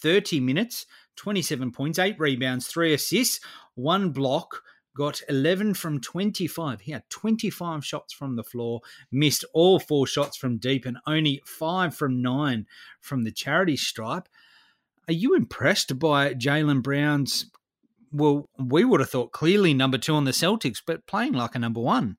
[0.00, 0.86] 30 minutes,
[1.16, 3.40] 27 points, eight rebounds, three assists,
[3.74, 4.62] one block
[4.96, 6.82] got 11 from 25.
[6.82, 8.80] He had 25 shots from the floor,
[9.10, 12.66] missed all four shots from deep, and only five from nine
[13.00, 14.28] from the charity stripe.
[15.08, 17.50] Are you impressed by Jaylen Brown's?
[18.12, 21.58] Well, we would have thought clearly number two on the Celtics, but playing like a
[21.58, 22.16] number one.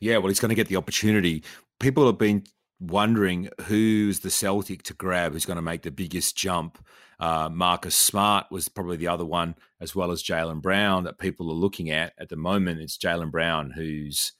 [0.00, 1.42] Yeah, well, he's going to get the opportunity.
[1.80, 2.44] People have been
[2.82, 6.84] wondering who's the Celtic to grab, who's going to make the biggest jump.
[7.20, 11.50] Uh, Marcus Smart was probably the other one, as well as Jaylen Brown that people
[11.50, 12.80] are looking at at the moment.
[12.80, 14.32] It's Jaylen Brown who's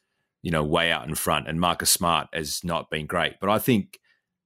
[0.43, 3.35] you know way out in front, and Marcus Smart has not been great.
[3.41, 4.01] But I think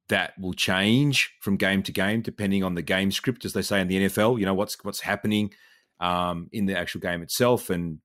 [0.08, 3.80] that will change from game to game depending on the game script, as they say
[3.80, 4.38] in the NFL.
[4.38, 5.52] You know what's what's happening
[6.00, 8.00] um, in the actual game itself and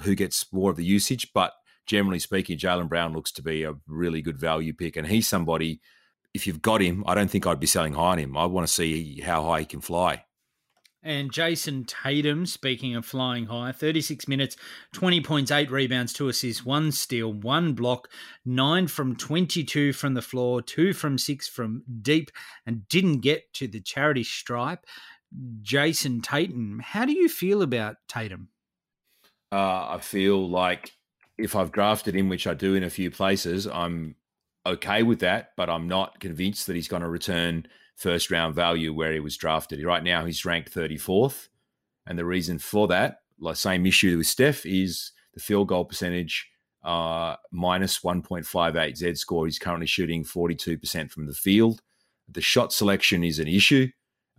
[0.00, 1.52] who gets more of the usage, but
[1.90, 4.96] generally speaking, Jaylen Brown looks to be a really good value pick.
[4.96, 5.80] And he's somebody,
[6.32, 8.36] if you've got him, I don't think I'd be selling high on him.
[8.36, 10.24] I want to see how high he can fly.
[11.02, 14.54] And Jayson Tatum, speaking of flying high, 36 minutes,
[14.92, 18.08] 20 points, 8 rebounds, 2 assists, 1 steal, 1 block,
[18.44, 22.30] 9 from 22 from the floor, 2 from 6 from deep,
[22.66, 24.84] and didn't get to the charity stripe.
[25.62, 28.50] Jayson Tatum, how do you feel about Tatum?
[29.50, 30.92] Uh, I feel like
[31.42, 34.16] if I've drafted him, which I do in a few places, I'm
[34.66, 37.66] okay with that, but I'm not convinced that he's going to return
[37.96, 39.84] first round value where he was drafted.
[39.84, 41.48] Right now, he's ranked 34th.
[42.06, 46.50] And the reason for that, like same issue with Steph, is the field goal percentage
[46.82, 49.46] uh, minus 1.58 Z score.
[49.46, 51.82] He's currently shooting 42% from the field.
[52.28, 53.88] The shot selection is an issue.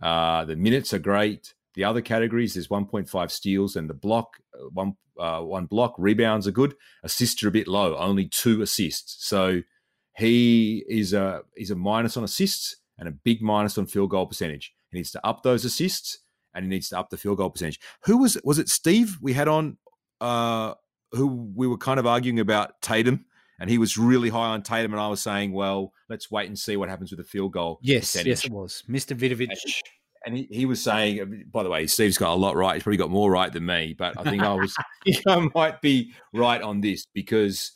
[0.00, 1.54] Uh, the minutes are great.
[1.74, 5.94] The other categories, there's 1.5 steals and the block, uh, one uh, one block.
[5.98, 6.74] Rebounds are good.
[7.02, 9.26] Assists are a bit low, only two assists.
[9.26, 9.62] So
[10.16, 14.26] he is a he's a minus on assists and a big minus on field goal
[14.26, 14.72] percentage.
[14.90, 16.18] He needs to up those assists
[16.54, 17.80] and he needs to up the field goal percentage.
[18.04, 18.68] Who was was it?
[18.68, 19.78] Steve we had on
[20.20, 20.74] uh,
[21.12, 23.24] who we were kind of arguing about Tatum,
[23.58, 26.58] and he was really high on Tatum, and I was saying, well, let's wait and
[26.58, 27.78] see what happens with the field goal.
[27.82, 28.28] Yes, percentage.
[28.28, 29.16] yes, it was Mr.
[29.16, 29.48] Vidovic.
[30.24, 32.74] And he, he was saying, by the way, Steve's got a lot right.
[32.74, 34.74] He's probably got more right than me, but I think I was,
[35.26, 37.72] I might be right on this because,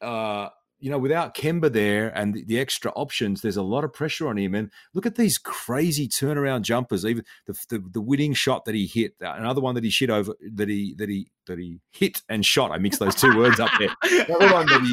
[0.00, 0.48] uh,
[0.82, 4.26] you know, without Kemba there and the, the, extra options, there's a lot of pressure
[4.26, 4.52] on him.
[4.52, 7.06] And look at these crazy turnaround jumpers.
[7.06, 10.10] Even the, the, the winning shot that he hit, uh, another one that he shit
[10.10, 12.72] over that he that he that he hit and shot.
[12.72, 13.94] I mixed those two words up there.
[14.26, 14.92] Another one that he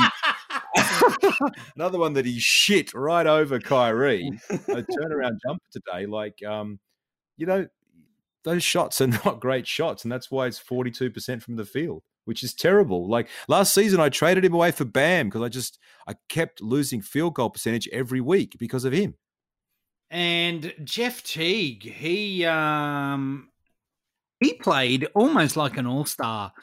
[1.76, 4.32] another one that he shit right over Kyrie.
[4.50, 6.80] A turnaround jumper today, like um,
[7.38, 7.68] you know,
[8.44, 11.66] those shots are not great shots, and that's why it's forty two percent from the
[11.66, 13.10] field which is terrible.
[13.10, 17.02] Like last season, I traded him away for Bam because I just I kept losing
[17.02, 19.16] field goal percentage every week because of him.
[20.12, 23.50] And Jeff Teague, he um
[24.40, 26.54] he played almost like an all star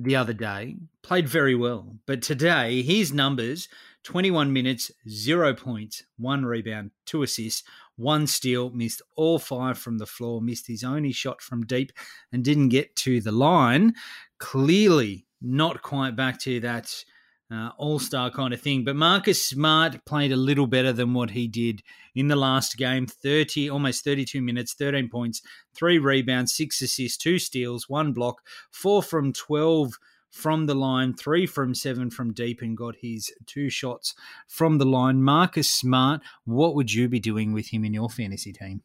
[0.00, 0.76] the other day.
[1.02, 3.68] Played very well, but today his numbers:
[4.04, 7.64] twenty-one minutes, zero points, one rebound, two assists,
[7.96, 11.92] one steal, missed all five from the floor, missed his only shot from deep,
[12.32, 13.92] and didn't get to the line
[14.38, 17.04] clearly not quite back to that
[17.50, 18.84] uh, all star kind of thing.
[18.84, 21.82] But Marcus Smart played a little better than what he did
[22.14, 25.42] in the last game 30, almost 32 minutes, 13 points,
[25.74, 29.94] three rebounds, six assists, two steals, one block, four from 12
[30.30, 34.14] from the line, three from seven from deep, and got his two shots
[34.46, 35.22] from the line.
[35.22, 38.82] Marcus Smart, what would you be doing with him in your fantasy team?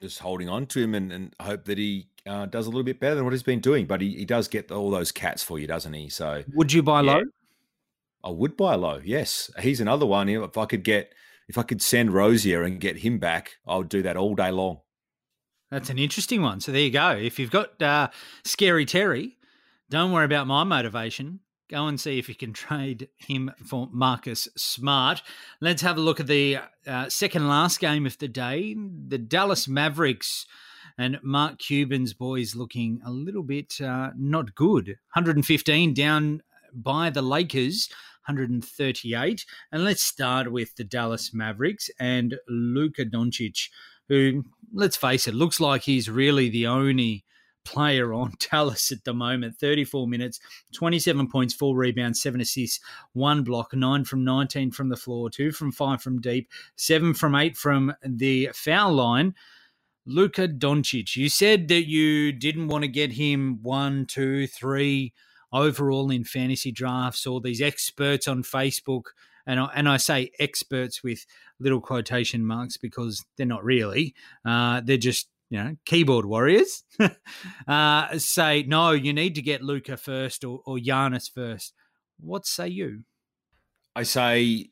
[0.00, 3.00] Just holding on to him and, and hope that he uh, does a little bit
[3.00, 3.86] better than what he's been doing.
[3.86, 6.08] But he, he does get all those cats for you, doesn't he?
[6.08, 7.22] So would you buy yeah, low?
[8.24, 9.00] I would buy low.
[9.04, 10.28] Yes, he's another one.
[10.28, 11.12] If I could get,
[11.48, 14.50] if I could send Rozier and get him back, I would do that all day
[14.50, 14.80] long.
[15.70, 16.60] That's an interesting one.
[16.60, 17.10] So there you go.
[17.10, 18.08] If you've got uh,
[18.44, 19.36] Scary Terry,
[19.90, 21.40] don't worry about my motivation.
[21.70, 25.22] Go and see if you can trade him for Marcus Smart.
[25.60, 28.74] Let's have a look at the uh, second last game of the day.
[28.74, 30.46] The Dallas Mavericks
[30.96, 34.88] and Mark Cuban's boys looking a little bit uh, not good.
[35.14, 36.42] 115 down
[36.72, 37.88] by the Lakers.
[38.28, 39.46] 138.
[39.72, 43.70] And let's start with the Dallas Mavericks and Luka Doncic,
[44.08, 47.24] who, let's face it, looks like he's really the only
[47.64, 49.56] player on Dallas at the moment.
[49.56, 50.40] 34 minutes,
[50.74, 52.80] 27 points, four rebounds, seven assists,
[53.12, 57.34] one block, nine from 19 from the floor, two from five from deep, seven from
[57.34, 59.34] eight from the foul line.
[60.06, 65.12] Luka Doncic, you said that you didn't want to get him one, two, three
[65.52, 67.26] overall in fantasy drafts.
[67.26, 69.04] All these experts on Facebook,
[69.46, 71.24] and I, and I say experts with
[71.60, 74.14] little quotation marks because they're not really.
[74.44, 76.84] Uh, they're just you know keyboard warriors.
[77.68, 81.74] uh, say no, you need to get Luka first or, or Giannis first.
[82.20, 83.04] What say you?
[83.94, 84.70] I say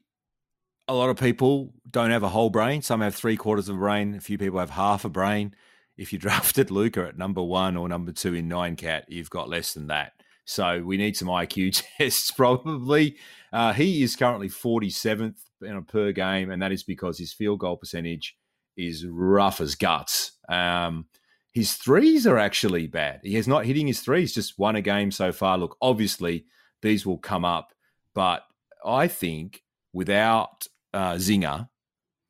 [0.89, 2.83] a lot of people don't have a whole brain.
[2.83, 4.15] Some have three quarters of a brain.
[4.15, 5.55] A few people have half a brain.
[5.97, 9.49] If you drafted Luka at number one or number two in nine cat, you've got
[9.49, 10.13] less than that.
[10.47, 13.17] So we need some IQ tests probably.
[13.53, 17.61] Uh, he is currently 47th in a per game, and that is because his field
[17.61, 18.37] goal percentage
[18.77, 20.33] is rough as guts.
[20.49, 21.07] Um,
[21.53, 23.21] his threes are actually bad.
[23.23, 25.59] He has not hitting his threes, just one a game so far.
[25.59, 26.45] Look, obviously
[26.83, 27.73] these will come up,
[28.15, 28.43] but
[28.85, 31.69] I think without uh, Zinger,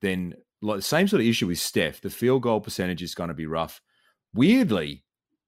[0.01, 2.01] then like, same sort of issue with Steph.
[2.01, 3.81] The field goal percentage is going to be rough.
[4.33, 5.05] Weirdly,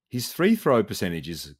[0.09, 1.55] his free throw percentage is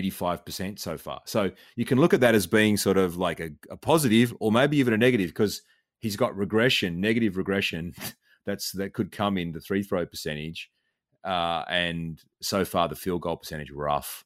[0.00, 1.20] 85% so far.
[1.26, 4.50] So you can look at that as being sort of like a, a positive or
[4.50, 5.62] maybe even a negative because
[5.98, 7.94] he's got regression, negative regression
[8.46, 10.70] that's that could come in the three throw percentage.
[11.24, 14.24] Uh, and so far the field goal percentage rough.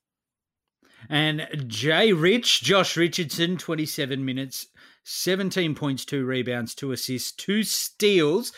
[1.10, 4.68] And Jay Rich, Josh Richardson, 27 minutes,
[5.04, 8.52] 17 points, two rebounds, two assists, two steals.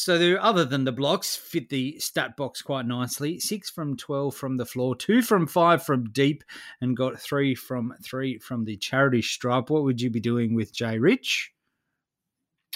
[0.00, 3.38] So there, other than the blocks, fit the stat box quite nicely.
[3.38, 6.42] Six from 12 from the floor, two from five from deep,
[6.80, 9.68] and got three from three from the charity stripe.
[9.68, 11.52] What would you be doing with Jay Rich?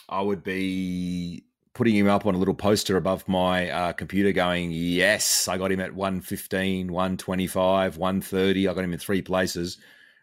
[0.07, 4.71] I would be putting him up on a little poster above my uh, computer going,
[4.71, 8.69] yes, I got him at 115, 125, 130.
[8.69, 9.79] I got him in three places.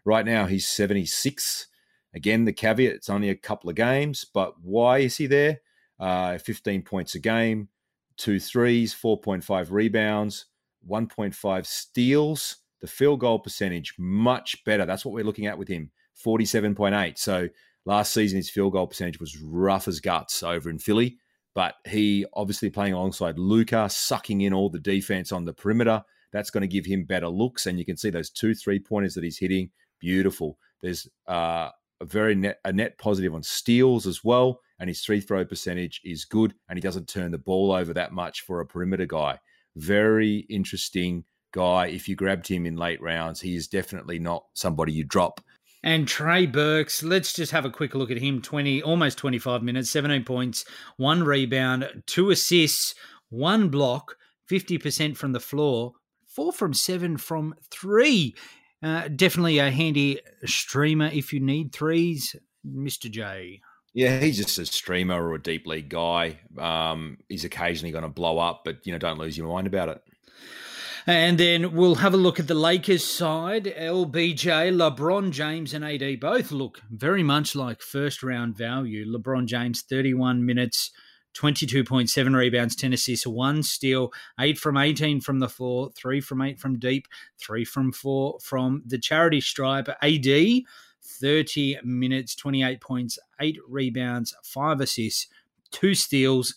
[0.06, 1.66] Right now, he's 76.
[2.14, 5.62] Again, the caveat, it's only a couple of games, but why is he there?
[6.02, 7.70] Uh, 15 points a game,
[8.18, 10.48] two threes, 4.5 rebounds,
[10.90, 12.58] 1.5 steals.
[12.82, 14.86] The field goal percentage, much better.
[14.86, 15.92] That's what we're looking at with him,
[16.26, 17.18] 47.8.
[17.20, 17.48] So
[17.86, 21.20] last season, his field goal percentage was rough as guts over in Philly
[21.54, 26.04] but he obviously playing alongside Luka, sucking in all the defense on the perimeter.
[26.32, 27.66] That's going to give him better looks.
[27.66, 29.72] And you can see those two three pointers that he's hitting.
[30.00, 30.58] Beautiful.
[30.82, 35.22] There's uh, a very net a net positive on steals as well, and his three
[35.22, 38.66] throw percentage is good, and he doesn't turn the ball over that much for a
[38.66, 39.40] perimeter guy.
[39.78, 41.24] Very interesting
[41.54, 41.88] guy.
[41.88, 45.40] If you grabbed him in late rounds, he is definitely not somebody you drop
[45.84, 48.42] and Trey Burks, let's just have a quick look at him.
[48.42, 50.64] 20, almost 25 minutes, 17 points,
[50.98, 52.94] one rebound, two assists,
[53.30, 54.16] one block,
[54.50, 55.94] 50% from the floor,
[56.28, 58.36] four from seven from three.
[58.84, 63.10] Uh, definitely a handy streamer if you need threes, Mr.
[63.10, 63.62] J.
[63.94, 66.40] Yeah, he's just a streamer or a deep league guy.
[66.58, 69.90] Um, he's occasionally going to blow up, but you know, don't lose your mind about
[69.90, 70.02] it.
[71.08, 73.66] And then we'll have a look at the Lakers side.
[73.66, 79.06] LBJ, LeBron James, and AD both look very much like first round value.
[79.12, 80.92] LeBron James, 31 minutes,
[81.36, 86.60] 22.7 rebounds, 10 assists, one steal, 8 from 18 from the floor, 3 from 8
[86.60, 87.08] from deep,
[87.40, 89.90] 3 from 4 from the charity stripe.
[90.04, 90.64] AD,
[91.04, 95.28] 30 minutes, 28 points, 8 rebounds, 5 assists,
[95.72, 96.56] 2 steals.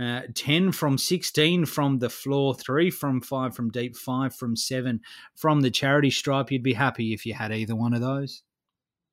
[0.00, 5.00] Uh, 10 from 16 from the floor, 3 from 5 from deep, 5 from 7
[5.36, 6.50] from the charity stripe.
[6.50, 8.42] You'd be happy if you had either one of those.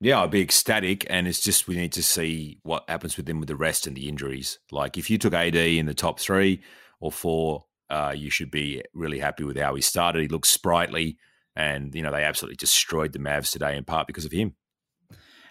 [0.02, 1.06] Yeah, I'd be ecstatic.
[1.10, 3.96] And it's just we need to see what happens with them with the rest and
[3.96, 4.60] the injuries.
[4.72, 6.62] Like if you took AD in the top three
[7.00, 10.22] or four, uh, you should be really happy with how he started.
[10.22, 11.18] He looks sprightly.
[11.56, 14.56] And, you know, they absolutely destroyed the Mavs today in part because of him.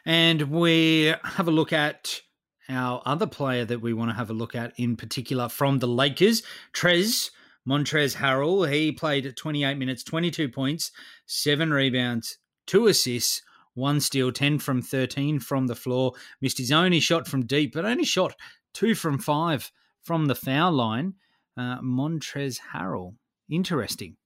[0.05, 2.21] And we have a look at
[2.69, 5.89] our other player that we want to have a look at in particular from the
[5.89, 6.43] Lakers,
[6.75, 7.31] Trez
[7.69, 8.71] Montrez Harrell.
[8.71, 10.91] He played 28 minutes, 22 points,
[11.27, 13.43] seven rebounds, two assists,
[13.75, 16.13] one steal, 10 from 13 from the floor.
[16.41, 18.35] Missed his only shot from deep, but only shot
[18.75, 19.71] two from five
[20.03, 21.15] from the foul line.
[21.57, 23.15] Uh, Montrez Harrell.
[23.51, 24.17] Interesting.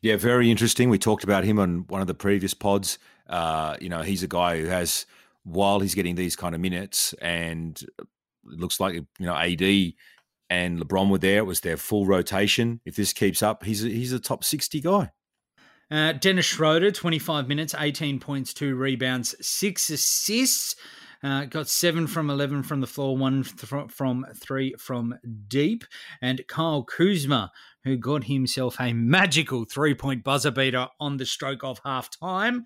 [0.00, 0.90] Yeah, very interesting.
[0.90, 2.98] We talked about him on one of the previous pods.
[3.28, 5.06] Uh, you know, he's a guy who has
[5.44, 7.14] while he's getting these kind of minutes.
[7.20, 8.06] And it
[8.44, 9.62] looks like you know AD
[10.50, 11.38] and LeBron were there.
[11.38, 12.80] It was their full rotation.
[12.84, 15.10] If this keeps up, he's a, he's a top sixty guy.
[15.90, 20.74] Uh, Dennis Schroeder, 25 minutes, 18 points, two rebounds, six assists.
[21.22, 25.14] Uh, got seven from 11 from the floor, one th- from three from
[25.48, 25.84] deep.
[26.22, 27.52] And Kyle Kuzma,
[27.84, 32.64] who got himself a magical three point buzzer beater on the stroke of half time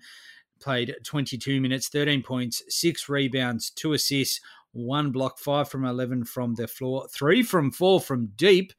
[0.59, 4.41] played 22 minutes, 13 points, six rebounds, two assists,
[4.73, 8.73] one block, five from 11 from the floor, three from four from deep.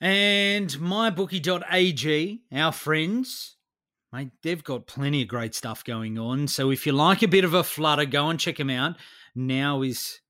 [0.00, 3.56] And mybookie.ag, our friends,
[4.12, 6.48] mate, they've got plenty of great stuff going on.
[6.48, 8.96] So if you like a bit of a flutter, go and check them out.
[9.34, 10.20] Now is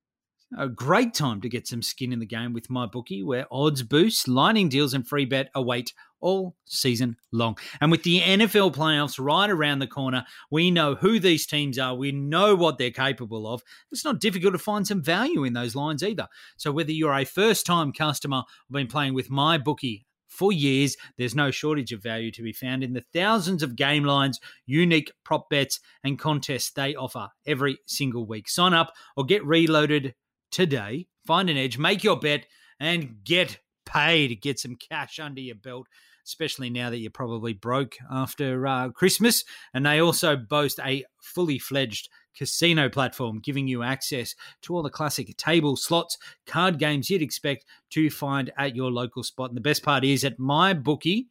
[0.59, 3.83] a great time to get some skin in the game with my bookie, where odds
[3.83, 7.59] boost, lining deals, and free bet await all season long.
[7.81, 11.95] And with the NFL playoffs right around the corner, we know who these teams are.
[11.95, 13.63] We know what they're capable of.
[13.91, 16.29] It's not difficult to find some value in those lines either.
[16.57, 21.35] So whether you're a first-time customer or been playing with my bookie for years, there's
[21.35, 25.51] no shortage of value to be found in the thousands of game lines, unique prop
[25.51, 28.49] bets, and contests they offer every single week.
[28.49, 30.15] Sign up or get reloaded
[30.53, 31.07] today.
[31.27, 32.47] Find an edge, make your bet,
[32.79, 34.41] and get paid.
[34.41, 35.87] Get some cash under your belt,
[36.27, 39.45] especially now that you're probably broke after uh, Christmas.
[39.75, 44.91] And they also boast a fully fledged casino platform, giving you access to all the
[44.91, 49.51] classic table, slots, card games you'd expect to find at your local spot.
[49.51, 51.29] And the best part is at my bookie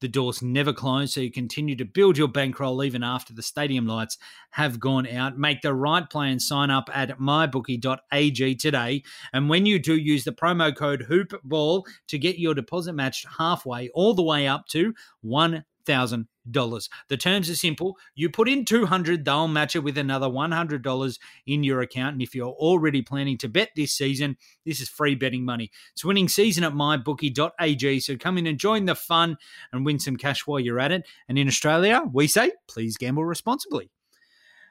[0.00, 3.86] the doors never close, so you continue to build your bankroll even after the stadium
[3.86, 4.18] lights
[4.50, 5.38] have gone out.
[5.38, 9.02] Make the right play and sign up at mybookie.ag today.
[9.32, 13.88] And when you do, use the promo code HOOPBALL to get your deposit matched halfway,
[13.90, 16.88] all the way up to one thousand dollars.
[17.08, 17.98] The terms are simple.
[18.14, 21.80] You put in two hundred, they'll match it with another one hundred dollars in your
[21.80, 22.14] account.
[22.14, 25.70] And if you're already planning to bet this season, this is free betting money.
[25.92, 28.00] It's winning season at mybookie.ag.
[28.00, 29.36] So come in and join the fun
[29.72, 31.06] and win some cash while you're at it.
[31.28, 33.90] And in Australia, we say please gamble responsibly.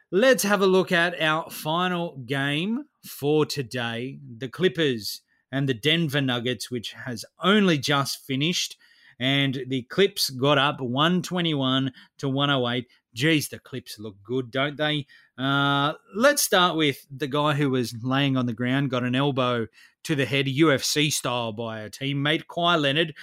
[0.10, 4.20] Let's have a look at our final game for today.
[4.38, 5.22] The Clippers
[5.52, 8.78] and the Denver Nuggets, which has only just finished.
[9.20, 12.88] And the Clips got up 121 to 108.
[13.14, 15.08] Geez, the Clips look good, don't they?
[15.38, 19.68] Uh, let's start with the guy who was laying on the ground, got an elbow
[20.04, 22.46] to the head, UFC style, by a teammate.
[22.46, 23.16] Kawhi Leonard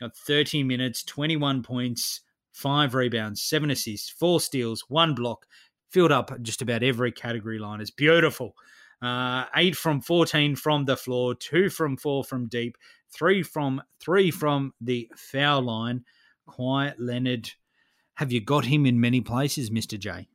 [0.00, 2.22] got 30 minutes, 21 points,
[2.52, 5.46] five rebounds, seven assists, four steals, one block,
[5.90, 7.80] filled up just about every category line.
[7.80, 8.54] It's beautiful.
[9.02, 12.76] Uh, eight from 14 from the floor, two from four from deep,
[13.12, 16.04] three from three from the foul line.
[16.48, 17.50] Kawhi Leonard,
[18.14, 20.28] have you got him in many places, Mister J?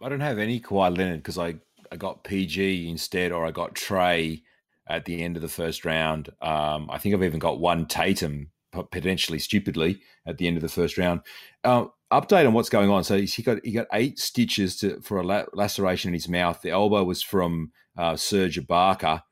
[0.00, 1.56] I don't have any Kawhi Leonard because I
[1.90, 4.42] I got PG instead, or I got Trae
[4.88, 6.30] at the end of the first round.
[6.40, 10.68] Um, I think I've even got one Tatum potentially stupidly at the end of the
[10.68, 11.20] first round.
[11.62, 13.04] Uh, update on what's going on.
[13.04, 16.62] So he got he got eight stitches to, for a laceration in his mouth.
[16.62, 19.22] The elbow was from uh, Serge Ibaka.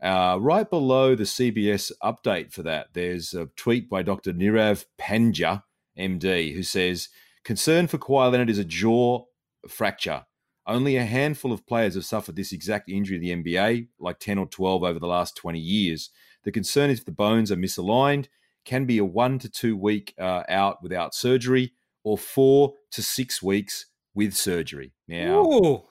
[0.00, 4.32] Uh, right below the CBS update for that, there's a tweet by Dr.
[4.32, 5.62] Nirav Pandya,
[5.98, 7.08] MD, who says
[7.44, 9.24] concern for Kawhi Leonard is a jaw
[9.68, 10.24] fracture.
[10.66, 14.38] Only a handful of players have suffered this exact injury in the NBA, like 10
[14.38, 16.10] or 12 over the last 20 years.
[16.44, 18.26] The concern is if the bones are misaligned,
[18.64, 21.72] can be a one to two week uh, out without surgery,
[22.04, 24.92] or four to six weeks with surgery.
[25.08, 25.84] Now, Ooh.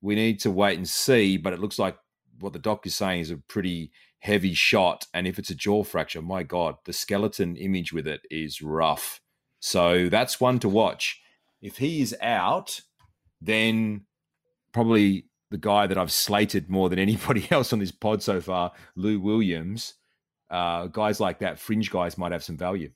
[0.00, 1.96] we need to wait and see, but it looks like
[2.40, 5.06] what the doc is saying is a pretty heavy shot.
[5.14, 9.20] And if it's a jaw fracture, my God, the skeleton image with it is rough.
[9.60, 11.20] So that's one to watch.
[11.60, 12.80] If he is out,
[13.40, 14.06] then
[14.72, 18.72] probably the guy that I've slated more than anybody else on this pod so far,
[18.94, 19.94] Lou Williams.
[20.48, 22.90] Uh, guys like that, fringe guys, might have some value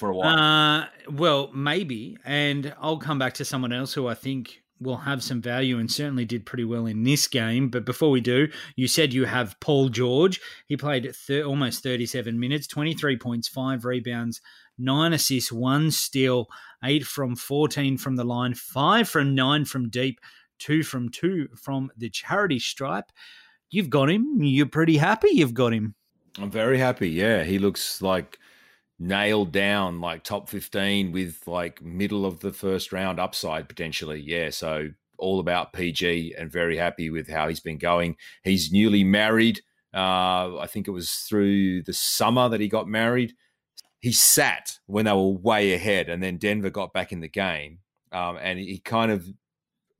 [0.00, 0.38] for a while.
[0.38, 2.16] Uh, well, maybe.
[2.24, 5.90] And I'll come back to someone else who I think will have some value and
[5.90, 7.68] certainly did pretty well in this game.
[7.68, 10.40] But before we do, you said you have Paul George.
[10.66, 14.40] He played thir- almost 37 minutes, 23 points, five rebounds,
[14.78, 16.48] nine assists, one steal,
[16.82, 20.20] eight from 14 from the line, five from nine from deep,
[20.58, 23.12] two from two from the charity stripe.
[23.70, 24.42] You've got him.
[24.42, 25.94] You're pretty happy you've got him.
[26.38, 27.10] I'm very happy.
[27.10, 28.38] Yeah, he looks like
[29.00, 34.20] nailed down like top 15 with like middle of the first round upside potentially.
[34.20, 34.50] Yeah.
[34.50, 38.16] So all about PG and very happy with how he's been going.
[38.44, 39.60] He's newly married.
[39.92, 43.34] Uh, I think it was through the summer that he got married.
[44.00, 47.80] He sat when they were way ahead, and then Denver got back in the game.
[48.12, 49.26] Um, and he kind of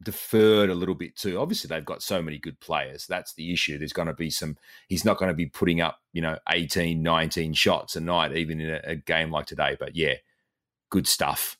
[0.03, 1.39] deferred a little bit too.
[1.39, 3.07] Obviously, they've got so many good players.
[3.07, 3.79] That's the issue.
[3.79, 4.57] There's going to be some,
[4.89, 8.61] he's not going to be putting up, you know, 18, 19 shots a night, even
[8.61, 9.77] in a, a game like today.
[9.79, 10.15] But yeah,
[10.91, 11.57] good stuff.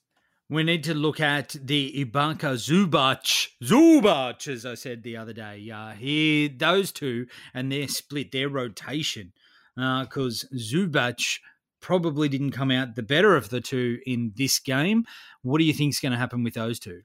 [0.49, 5.71] We need to look at the Ibaka Zubac, Zubac, as I said the other day.
[5.71, 9.33] Uh, here, those two and their split, their rotation,
[9.77, 11.39] because uh, Zubac
[11.81, 15.05] probably didn't come out the better of the two in this game.
[15.43, 17.03] What do you think is going to happen with those two?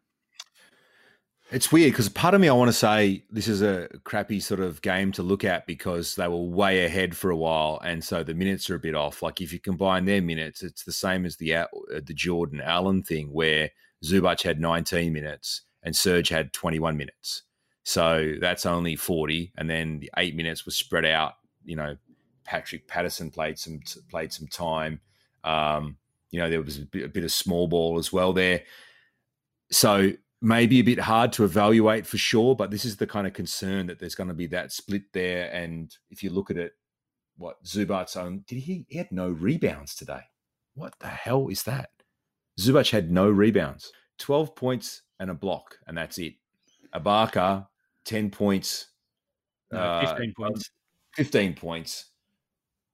[1.51, 4.59] It's weird because part of me I want to say this is a crappy sort
[4.59, 8.23] of game to look at because they were way ahead for a while, and so
[8.23, 9.21] the minutes are a bit off.
[9.21, 13.03] Like if you combine their minutes, it's the same as the uh, the Jordan Allen
[13.03, 13.69] thing where
[14.03, 17.43] Zubac had 19 minutes and Serge had 21 minutes,
[17.83, 21.33] so that's only 40, and then the eight minutes was spread out.
[21.63, 21.95] You know,
[22.43, 24.99] Patrick Patterson played some played some time.
[25.43, 25.97] Um,
[26.31, 28.63] you know, there was a bit, a bit of small ball as well there.
[29.71, 30.11] So
[30.41, 33.87] maybe a bit hard to evaluate for sure, but this is the kind of concern
[33.87, 35.51] that there's going to be that split there.
[35.51, 36.73] And if you look at it,
[37.37, 40.21] what Zubac's own did he he had no rebounds today?
[40.73, 41.89] What the hell is that?
[42.59, 46.35] Zubac had no rebounds, twelve points and a block, and that's it.
[46.93, 47.67] Ibaka,
[48.05, 48.87] ten points,
[49.71, 50.71] no, uh, points,
[51.13, 52.11] fifteen points,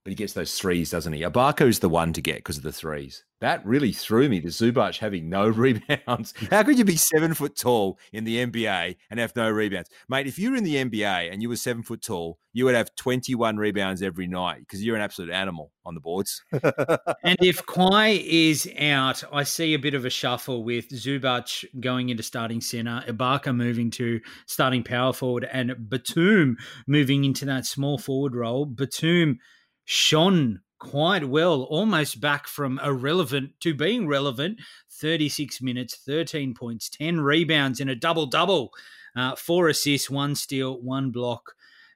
[0.03, 1.23] but he gets those threes, doesn't he?
[1.23, 3.23] is the one to get because of the threes.
[3.41, 4.39] That really threw me.
[4.39, 6.33] The Zubac having no rebounds.
[6.51, 10.27] How could you be seven foot tall in the NBA and have no rebounds, mate?
[10.27, 12.93] If you were in the NBA and you were seven foot tall, you would have
[12.95, 16.43] twenty one rebounds every night because you're an absolute animal on the boards.
[16.53, 22.09] and if Kawhi is out, I see a bit of a shuffle with Zubac going
[22.09, 27.97] into starting center, Ibaka moving to starting power forward, and Batum moving into that small
[27.97, 28.65] forward role.
[28.65, 29.39] Batum
[29.85, 34.59] shone quite well, almost back from irrelevant to being relevant.
[34.89, 38.73] 36 minutes, 13 points, 10 rebounds in a double double,
[39.15, 41.53] uh, four assists, one steal, one block.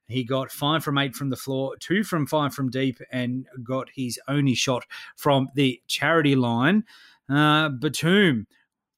[0.08, 3.90] He got five from eight from the floor, two from five from deep, and got
[3.96, 4.84] his only shot
[5.16, 6.84] from the charity line.
[7.28, 8.46] Uh, Batum,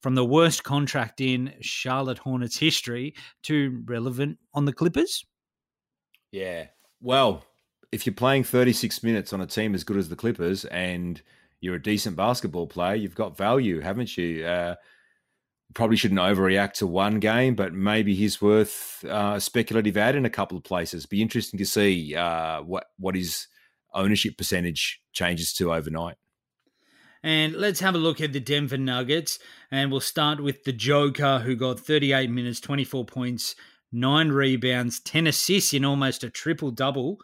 [0.01, 5.25] from the worst contract in Charlotte Hornets history to relevant on the Clippers.
[6.31, 6.65] Yeah.
[6.99, 7.45] Well,
[7.97, 11.19] if you're playing 36 minutes on a team as good as the Clippers and
[11.61, 14.45] you're a decent basketball player, you've got value, haven't you?
[14.45, 14.75] Uh,
[15.73, 20.25] probably shouldn't overreact to one game, but maybe he's worth uh, a speculative ad in
[20.25, 21.07] a couple of places.
[21.07, 23.47] Be interesting to see uh, what what his
[23.95, 26.17] ownership percentage changes to overnight.
[27.23, 29.39] And let's have a look at the Denver Nuggets.
[29.71, 33.55] And we'll start with the Joker, who got 38 minutes, 24 points,
[33.91, 37.17] nine rebounds, 10 assists in almost a triple double.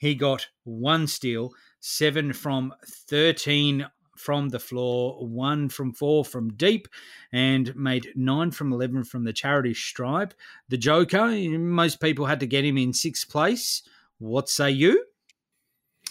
[0.00, 3.86] He got one steal, seven from 13
[4.16, 6.88] from the floor, one from four from deep,
[7.32, 10.32] and made nine from 11 from the charity stripe.
[10.70, 11.28] The Joker,
[11.58, 13.82] most people had to get him in sixth place.
[14.18, 15.04] What say you?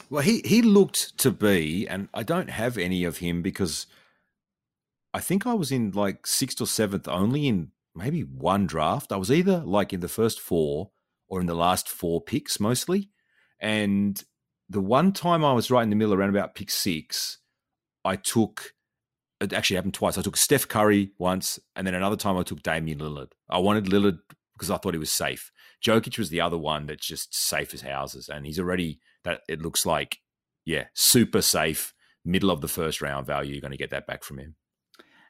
[0.07, 3.87] Well, he, he looked to be, and I don't have any of him because
[5.15, 9.11] I think I was in like sixth or seventh only in maybe one draft.
[9.11, 10.91] I was either like in the first four
[11.27, 13.09] or in the last four picks mostly.
[13.59, 14.21] And
[14.69, 17.39] the one time I was right in the middle around about pick six,
[18.05, 18.73] I took
[19.41, 20.17] it actually happened twice.
[20.17, 23.31] I took Steph Curry once, and then another time I took Damian Lillard.
[23.49, 24.19] I wanted Lillard
[24.53, 25.51] because I thought he was safe.
[25.85, 29.61] Jokic was the other one that's just safe as houses, and he's already that it
[29.61, 30.19] looks like,
[30.65, 31.93] yeah, super safe,
[32.25, 33.53] middle of the first round value.
[33.53, 34.55] You're going to get that back from him.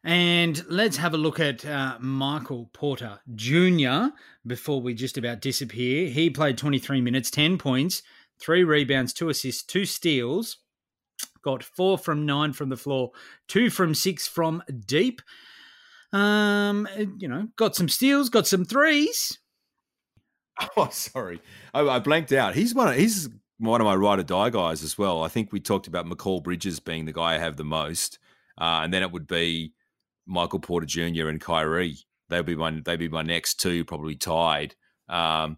[0.03, 4.15] And let's have a look at uh, Michael Porter Jr.
[4.47, 6.09] before we just about disappear.
[6.09, 8.01] He played 23 minutes, 10 points,
[8.39, 10.57] three rebounds, two assists, two steals.
[11.41, 13.11] Got four from nine from the floor,
[13.47, 15.21] two from six from deep.
[16.11, 16.87] Um,
[17.17, 19.39] you know, got some steals, got some threes.
[20.75, 21.41] Oh, sorry,
[21.73, 22.53] I, I blanked out.
[22.53, 22.89] He's one.
[22.89, 23.29] Of, he's
[23.59, 25.23] one of my ride or die guys as well.
[25.23, 28.19] I think we talked about Mikal Bridges being the guy I have the most,
[28.59, 29.71] uh, and then it would be
[30.25, 31.29] Michael Porter Jr.
[31.29, 31.97] and Kyrie.
[32.27, 34.75] They'd be my they'd be my next two, probably tied.
[35.07, 35.57] Um,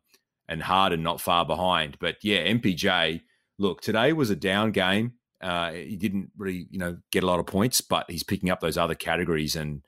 [0.52, 1.97] and Harden not far behind.
[1.99, 3.22] But yeah, MPJ.
[3.58, 5.14] Look, today was a down game.
[5.41, 8.60] Uh, he didn't really, you know, get a lot of points, but he's picking up
[8.60, 9.56] those other categories.
[9.56, 9.82] And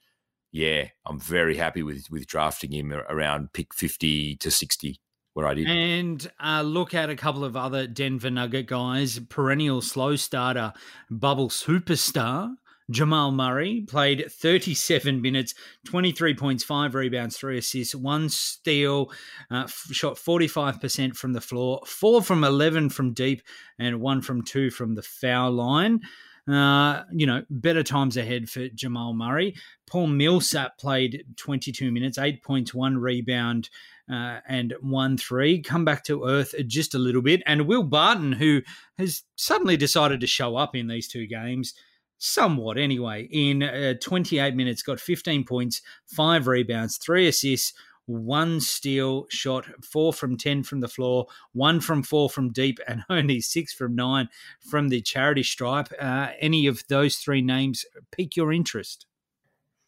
[0.51, 4.99] yeah, I'm very happy with with drafting him around pick 50 to 60
[5.34, 5.68] where I did.
[5.68, 9.20] And uh, look at a couple of other Denver Nugget guys.
[9.20, 10.72] Perennial slow starter,
[11.09, 12.55] bubble superstar
[12.89, 15.53] Jamal Murray played 37 minutes,
[15.86, 19.11] 23 points, five rebounds, three assists, one steal,
[19.49, 23.41] uh, shot 45% from the floor, four from 11 from deep,
[23.79, 26.01] and one from two from the foul line.
[26.45, 29.55] Uh, you know, better times ahead for Jamal Murray.
[29.88, 33.69] Paul Millsap played 22 minutes, eight points, one rebound,
[34.11, 35.61] uh, and one three.
[35.61, 37.41] Come back to earth just a little bit.
[37.45, 38.61] And Will Barton, who
[38.97, 41.73] has suddenly decided to show up in these two games,
[42.18, 47.74] somewhat anyway, in uh, 28 minutes, got 15 points, five rebounds, three assists,
[48.05, 53.03] one steal shot, four from 10 from the floor, one from four from deep, and
[53.09, 55.89] only six from nine from the charity stripe.
[55.99, 59.05] Uh, any of those three names pique your interest?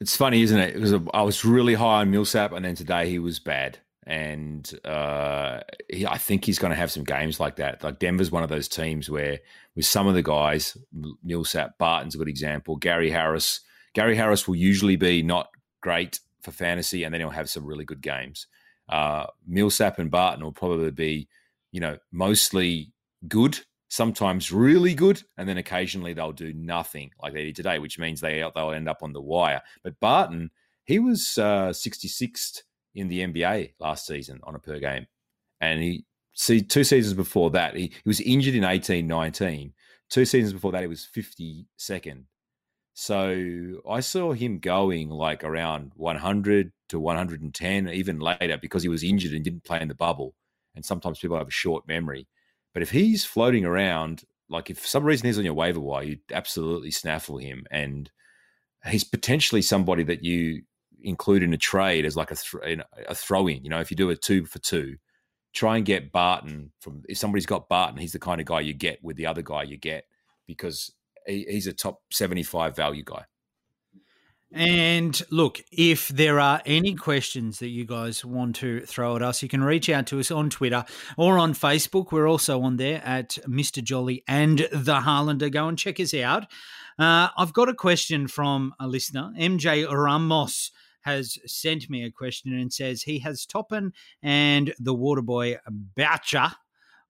[0.01, 0.73] It's funny, isn't it?
[0.73, 5.61] Because I was really high on Millsap, and then today he was bad and uh,
[5.89, 7.83] he, I think he's going to have some games like that.
[7.83, 9.39] Like Denver's one of those teams where,
[9.75, 10.77] with some of the guys,
[11.23, 12.75] Millsap, Barton's a good example.
[12.75, 13.61] Gary Harris,
[13.93, 15.49] Gary Harris will usually be not
[15.81, 18.45] great for fantasy, and then he'll have some really good games.
[18.87, 21.27] Uh, Millsap and Barton will probably be,
[21.71, 22.93] you know, mostly
[23.27, 27.97] good, sometimes really good, and then occasionally they'll do nothing like they did today, which
[27.97, 29.63] means they they'll end up on the wire.
[29.83, 30.51] But Barton,
[30.83, 32.61] he was uh, 66th
[32.95, 35.05] in the NBA last season on a per game.
[35.61, 39.73] And he see two seasons before that, he, he was injured in 18 19.
[40.09, 42.25] Two seasons before that, he was 52nd.
[42.93, 49.03] So I saw him going like around 100 to 110, even later, because he was
[49.03, 50.33] injured and didn't play in the bubble.
[50.75, 52.27] And sometimes people have a short memory.
[52.73, 56.03] But if he's floating around, like if for some reason he's on your waiver wire,
[56.03, 57.65] you'd absolutely snaffle him.
[57.71, 58.09] And
[58.85, 60.61] he's potentially somebody that you
[61.05, 63.63] include in a trade as like a, th- a throw in.
[63.63, 64.97] You know, if you do a two for two,
[65.53, 67.03] try and get Barton from.
[67.07, 69.63] If somebody's got Barton, he's the kind of guy you get with the other guy
[69.63, 70.05] you get
[70.47, 70.91] because
[71.25, 73.25] he, he's a top seventy five value guy.
[74.51, 79.43] And look, if there are any questions that you guys want to throw at us,
[79.43, 80.85] you can reach out to us on Twitter
[81.17, 82.11] or on Facebook.
[82.11, 83.83] We're also on there at Mr.
[83.83, 85.51] Jolly and the Harlander.
[85.51, 86.43] Go and check us out.
[86.97, 90.71] Uh, I've got a question from a listener, MJ Ramos
[91.05, 95.59] has sent me a question and says he has Toppin and the Waterboy
[95.95, 96.51] Boucher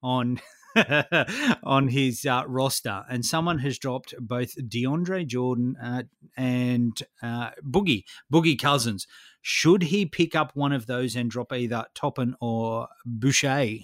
[0.03, 0.39] on
[1.63, 6.03] on his uh, roster, and someone has dropped both DeAndre Jordan uh,
[6.35, 9.07] and uh, Boogie Boogie Cousins.
[9.41, 13.77] Should he pick up one of those and drop either Toppin or Boucher?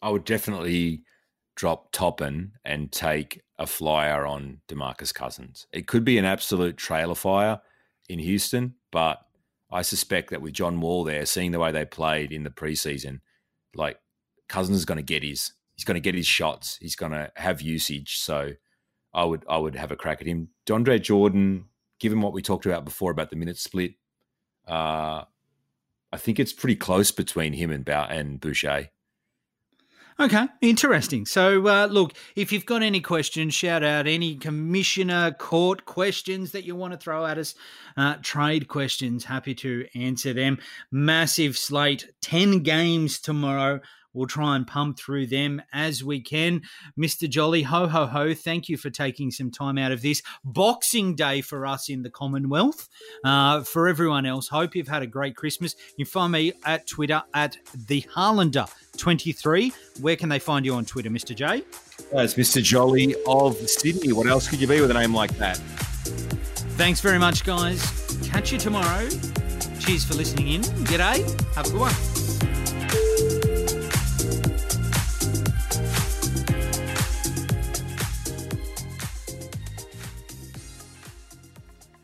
[0.00, 1.02] I would definitely
[1.56, 5.66] drop Toppin and take a flyer on DeMarcus Cousins.
[5.72, 7.60] It could be an absolute trailer fire
[8.08, 9.20] in Houston, but
[9.70, 13.20] I suspect that with John Wall there, seeing the way they played in the preseason,
[13.74, 13.98] like
[14.48, 16.78] Cousins is going to get his he's going to get his shots.
[16.80, 18.18] He's going to have usage.
[18.18, 18.52] So
[19.12, 20.48] I would I would have a crack at him.
[20.66, 21.66] DeAndre Jordan,
[21.98, 23.94] given what we talked about before about the minute split,
[24.66, 25.24] uh,
[26.12, 28.90] I think it's pretty close between him and Bow- and Boucher.
[30.18, 31.26] Okay, interesting.
[31.26, 36.64] So, uh, look, if you've got any questions, shout out any commissioner court questions that
[36.64, 37.54] you want to throw at us,
[37.98, 40.56] uh, trade questions, happy to answer them.
[40.90, 43.80] Massive slate, 10 games tomorrow.
[44.16, 46.62] We'll try and pump through them as we can.
[46.98, 47.28] Mr.
[47.28, 51.42] Jolly, ho, ho, ho, thank you for taking some time out of this Boxing Day
[51.42, 52.88] for us in the Commonwealth.
[53.22, 55.76] Uh, for everyone else, hope you've had a great Christmas.
[55.98, 58.68] You find me at Twitter at the Harlander.
[58.96, 59.70] 23.
[60.00, 61.36] Where can they find you on Twitter, Mr.
[61.36, 61.62] J?
[62.10, 62.62] That's Mr.
[62.62, 64.14] Jolly of Sydney.
[64.14, 65.58] What else could you be with a name like that?
[66.78, 68.18] Thanks very much, guys.
[68.24, 69.08] Catch you tomorrow.
[69.78, 70.62] Cheers for listening in.
[70.62, 71.54] G'day.
[71.54, 72.15] Have a good one.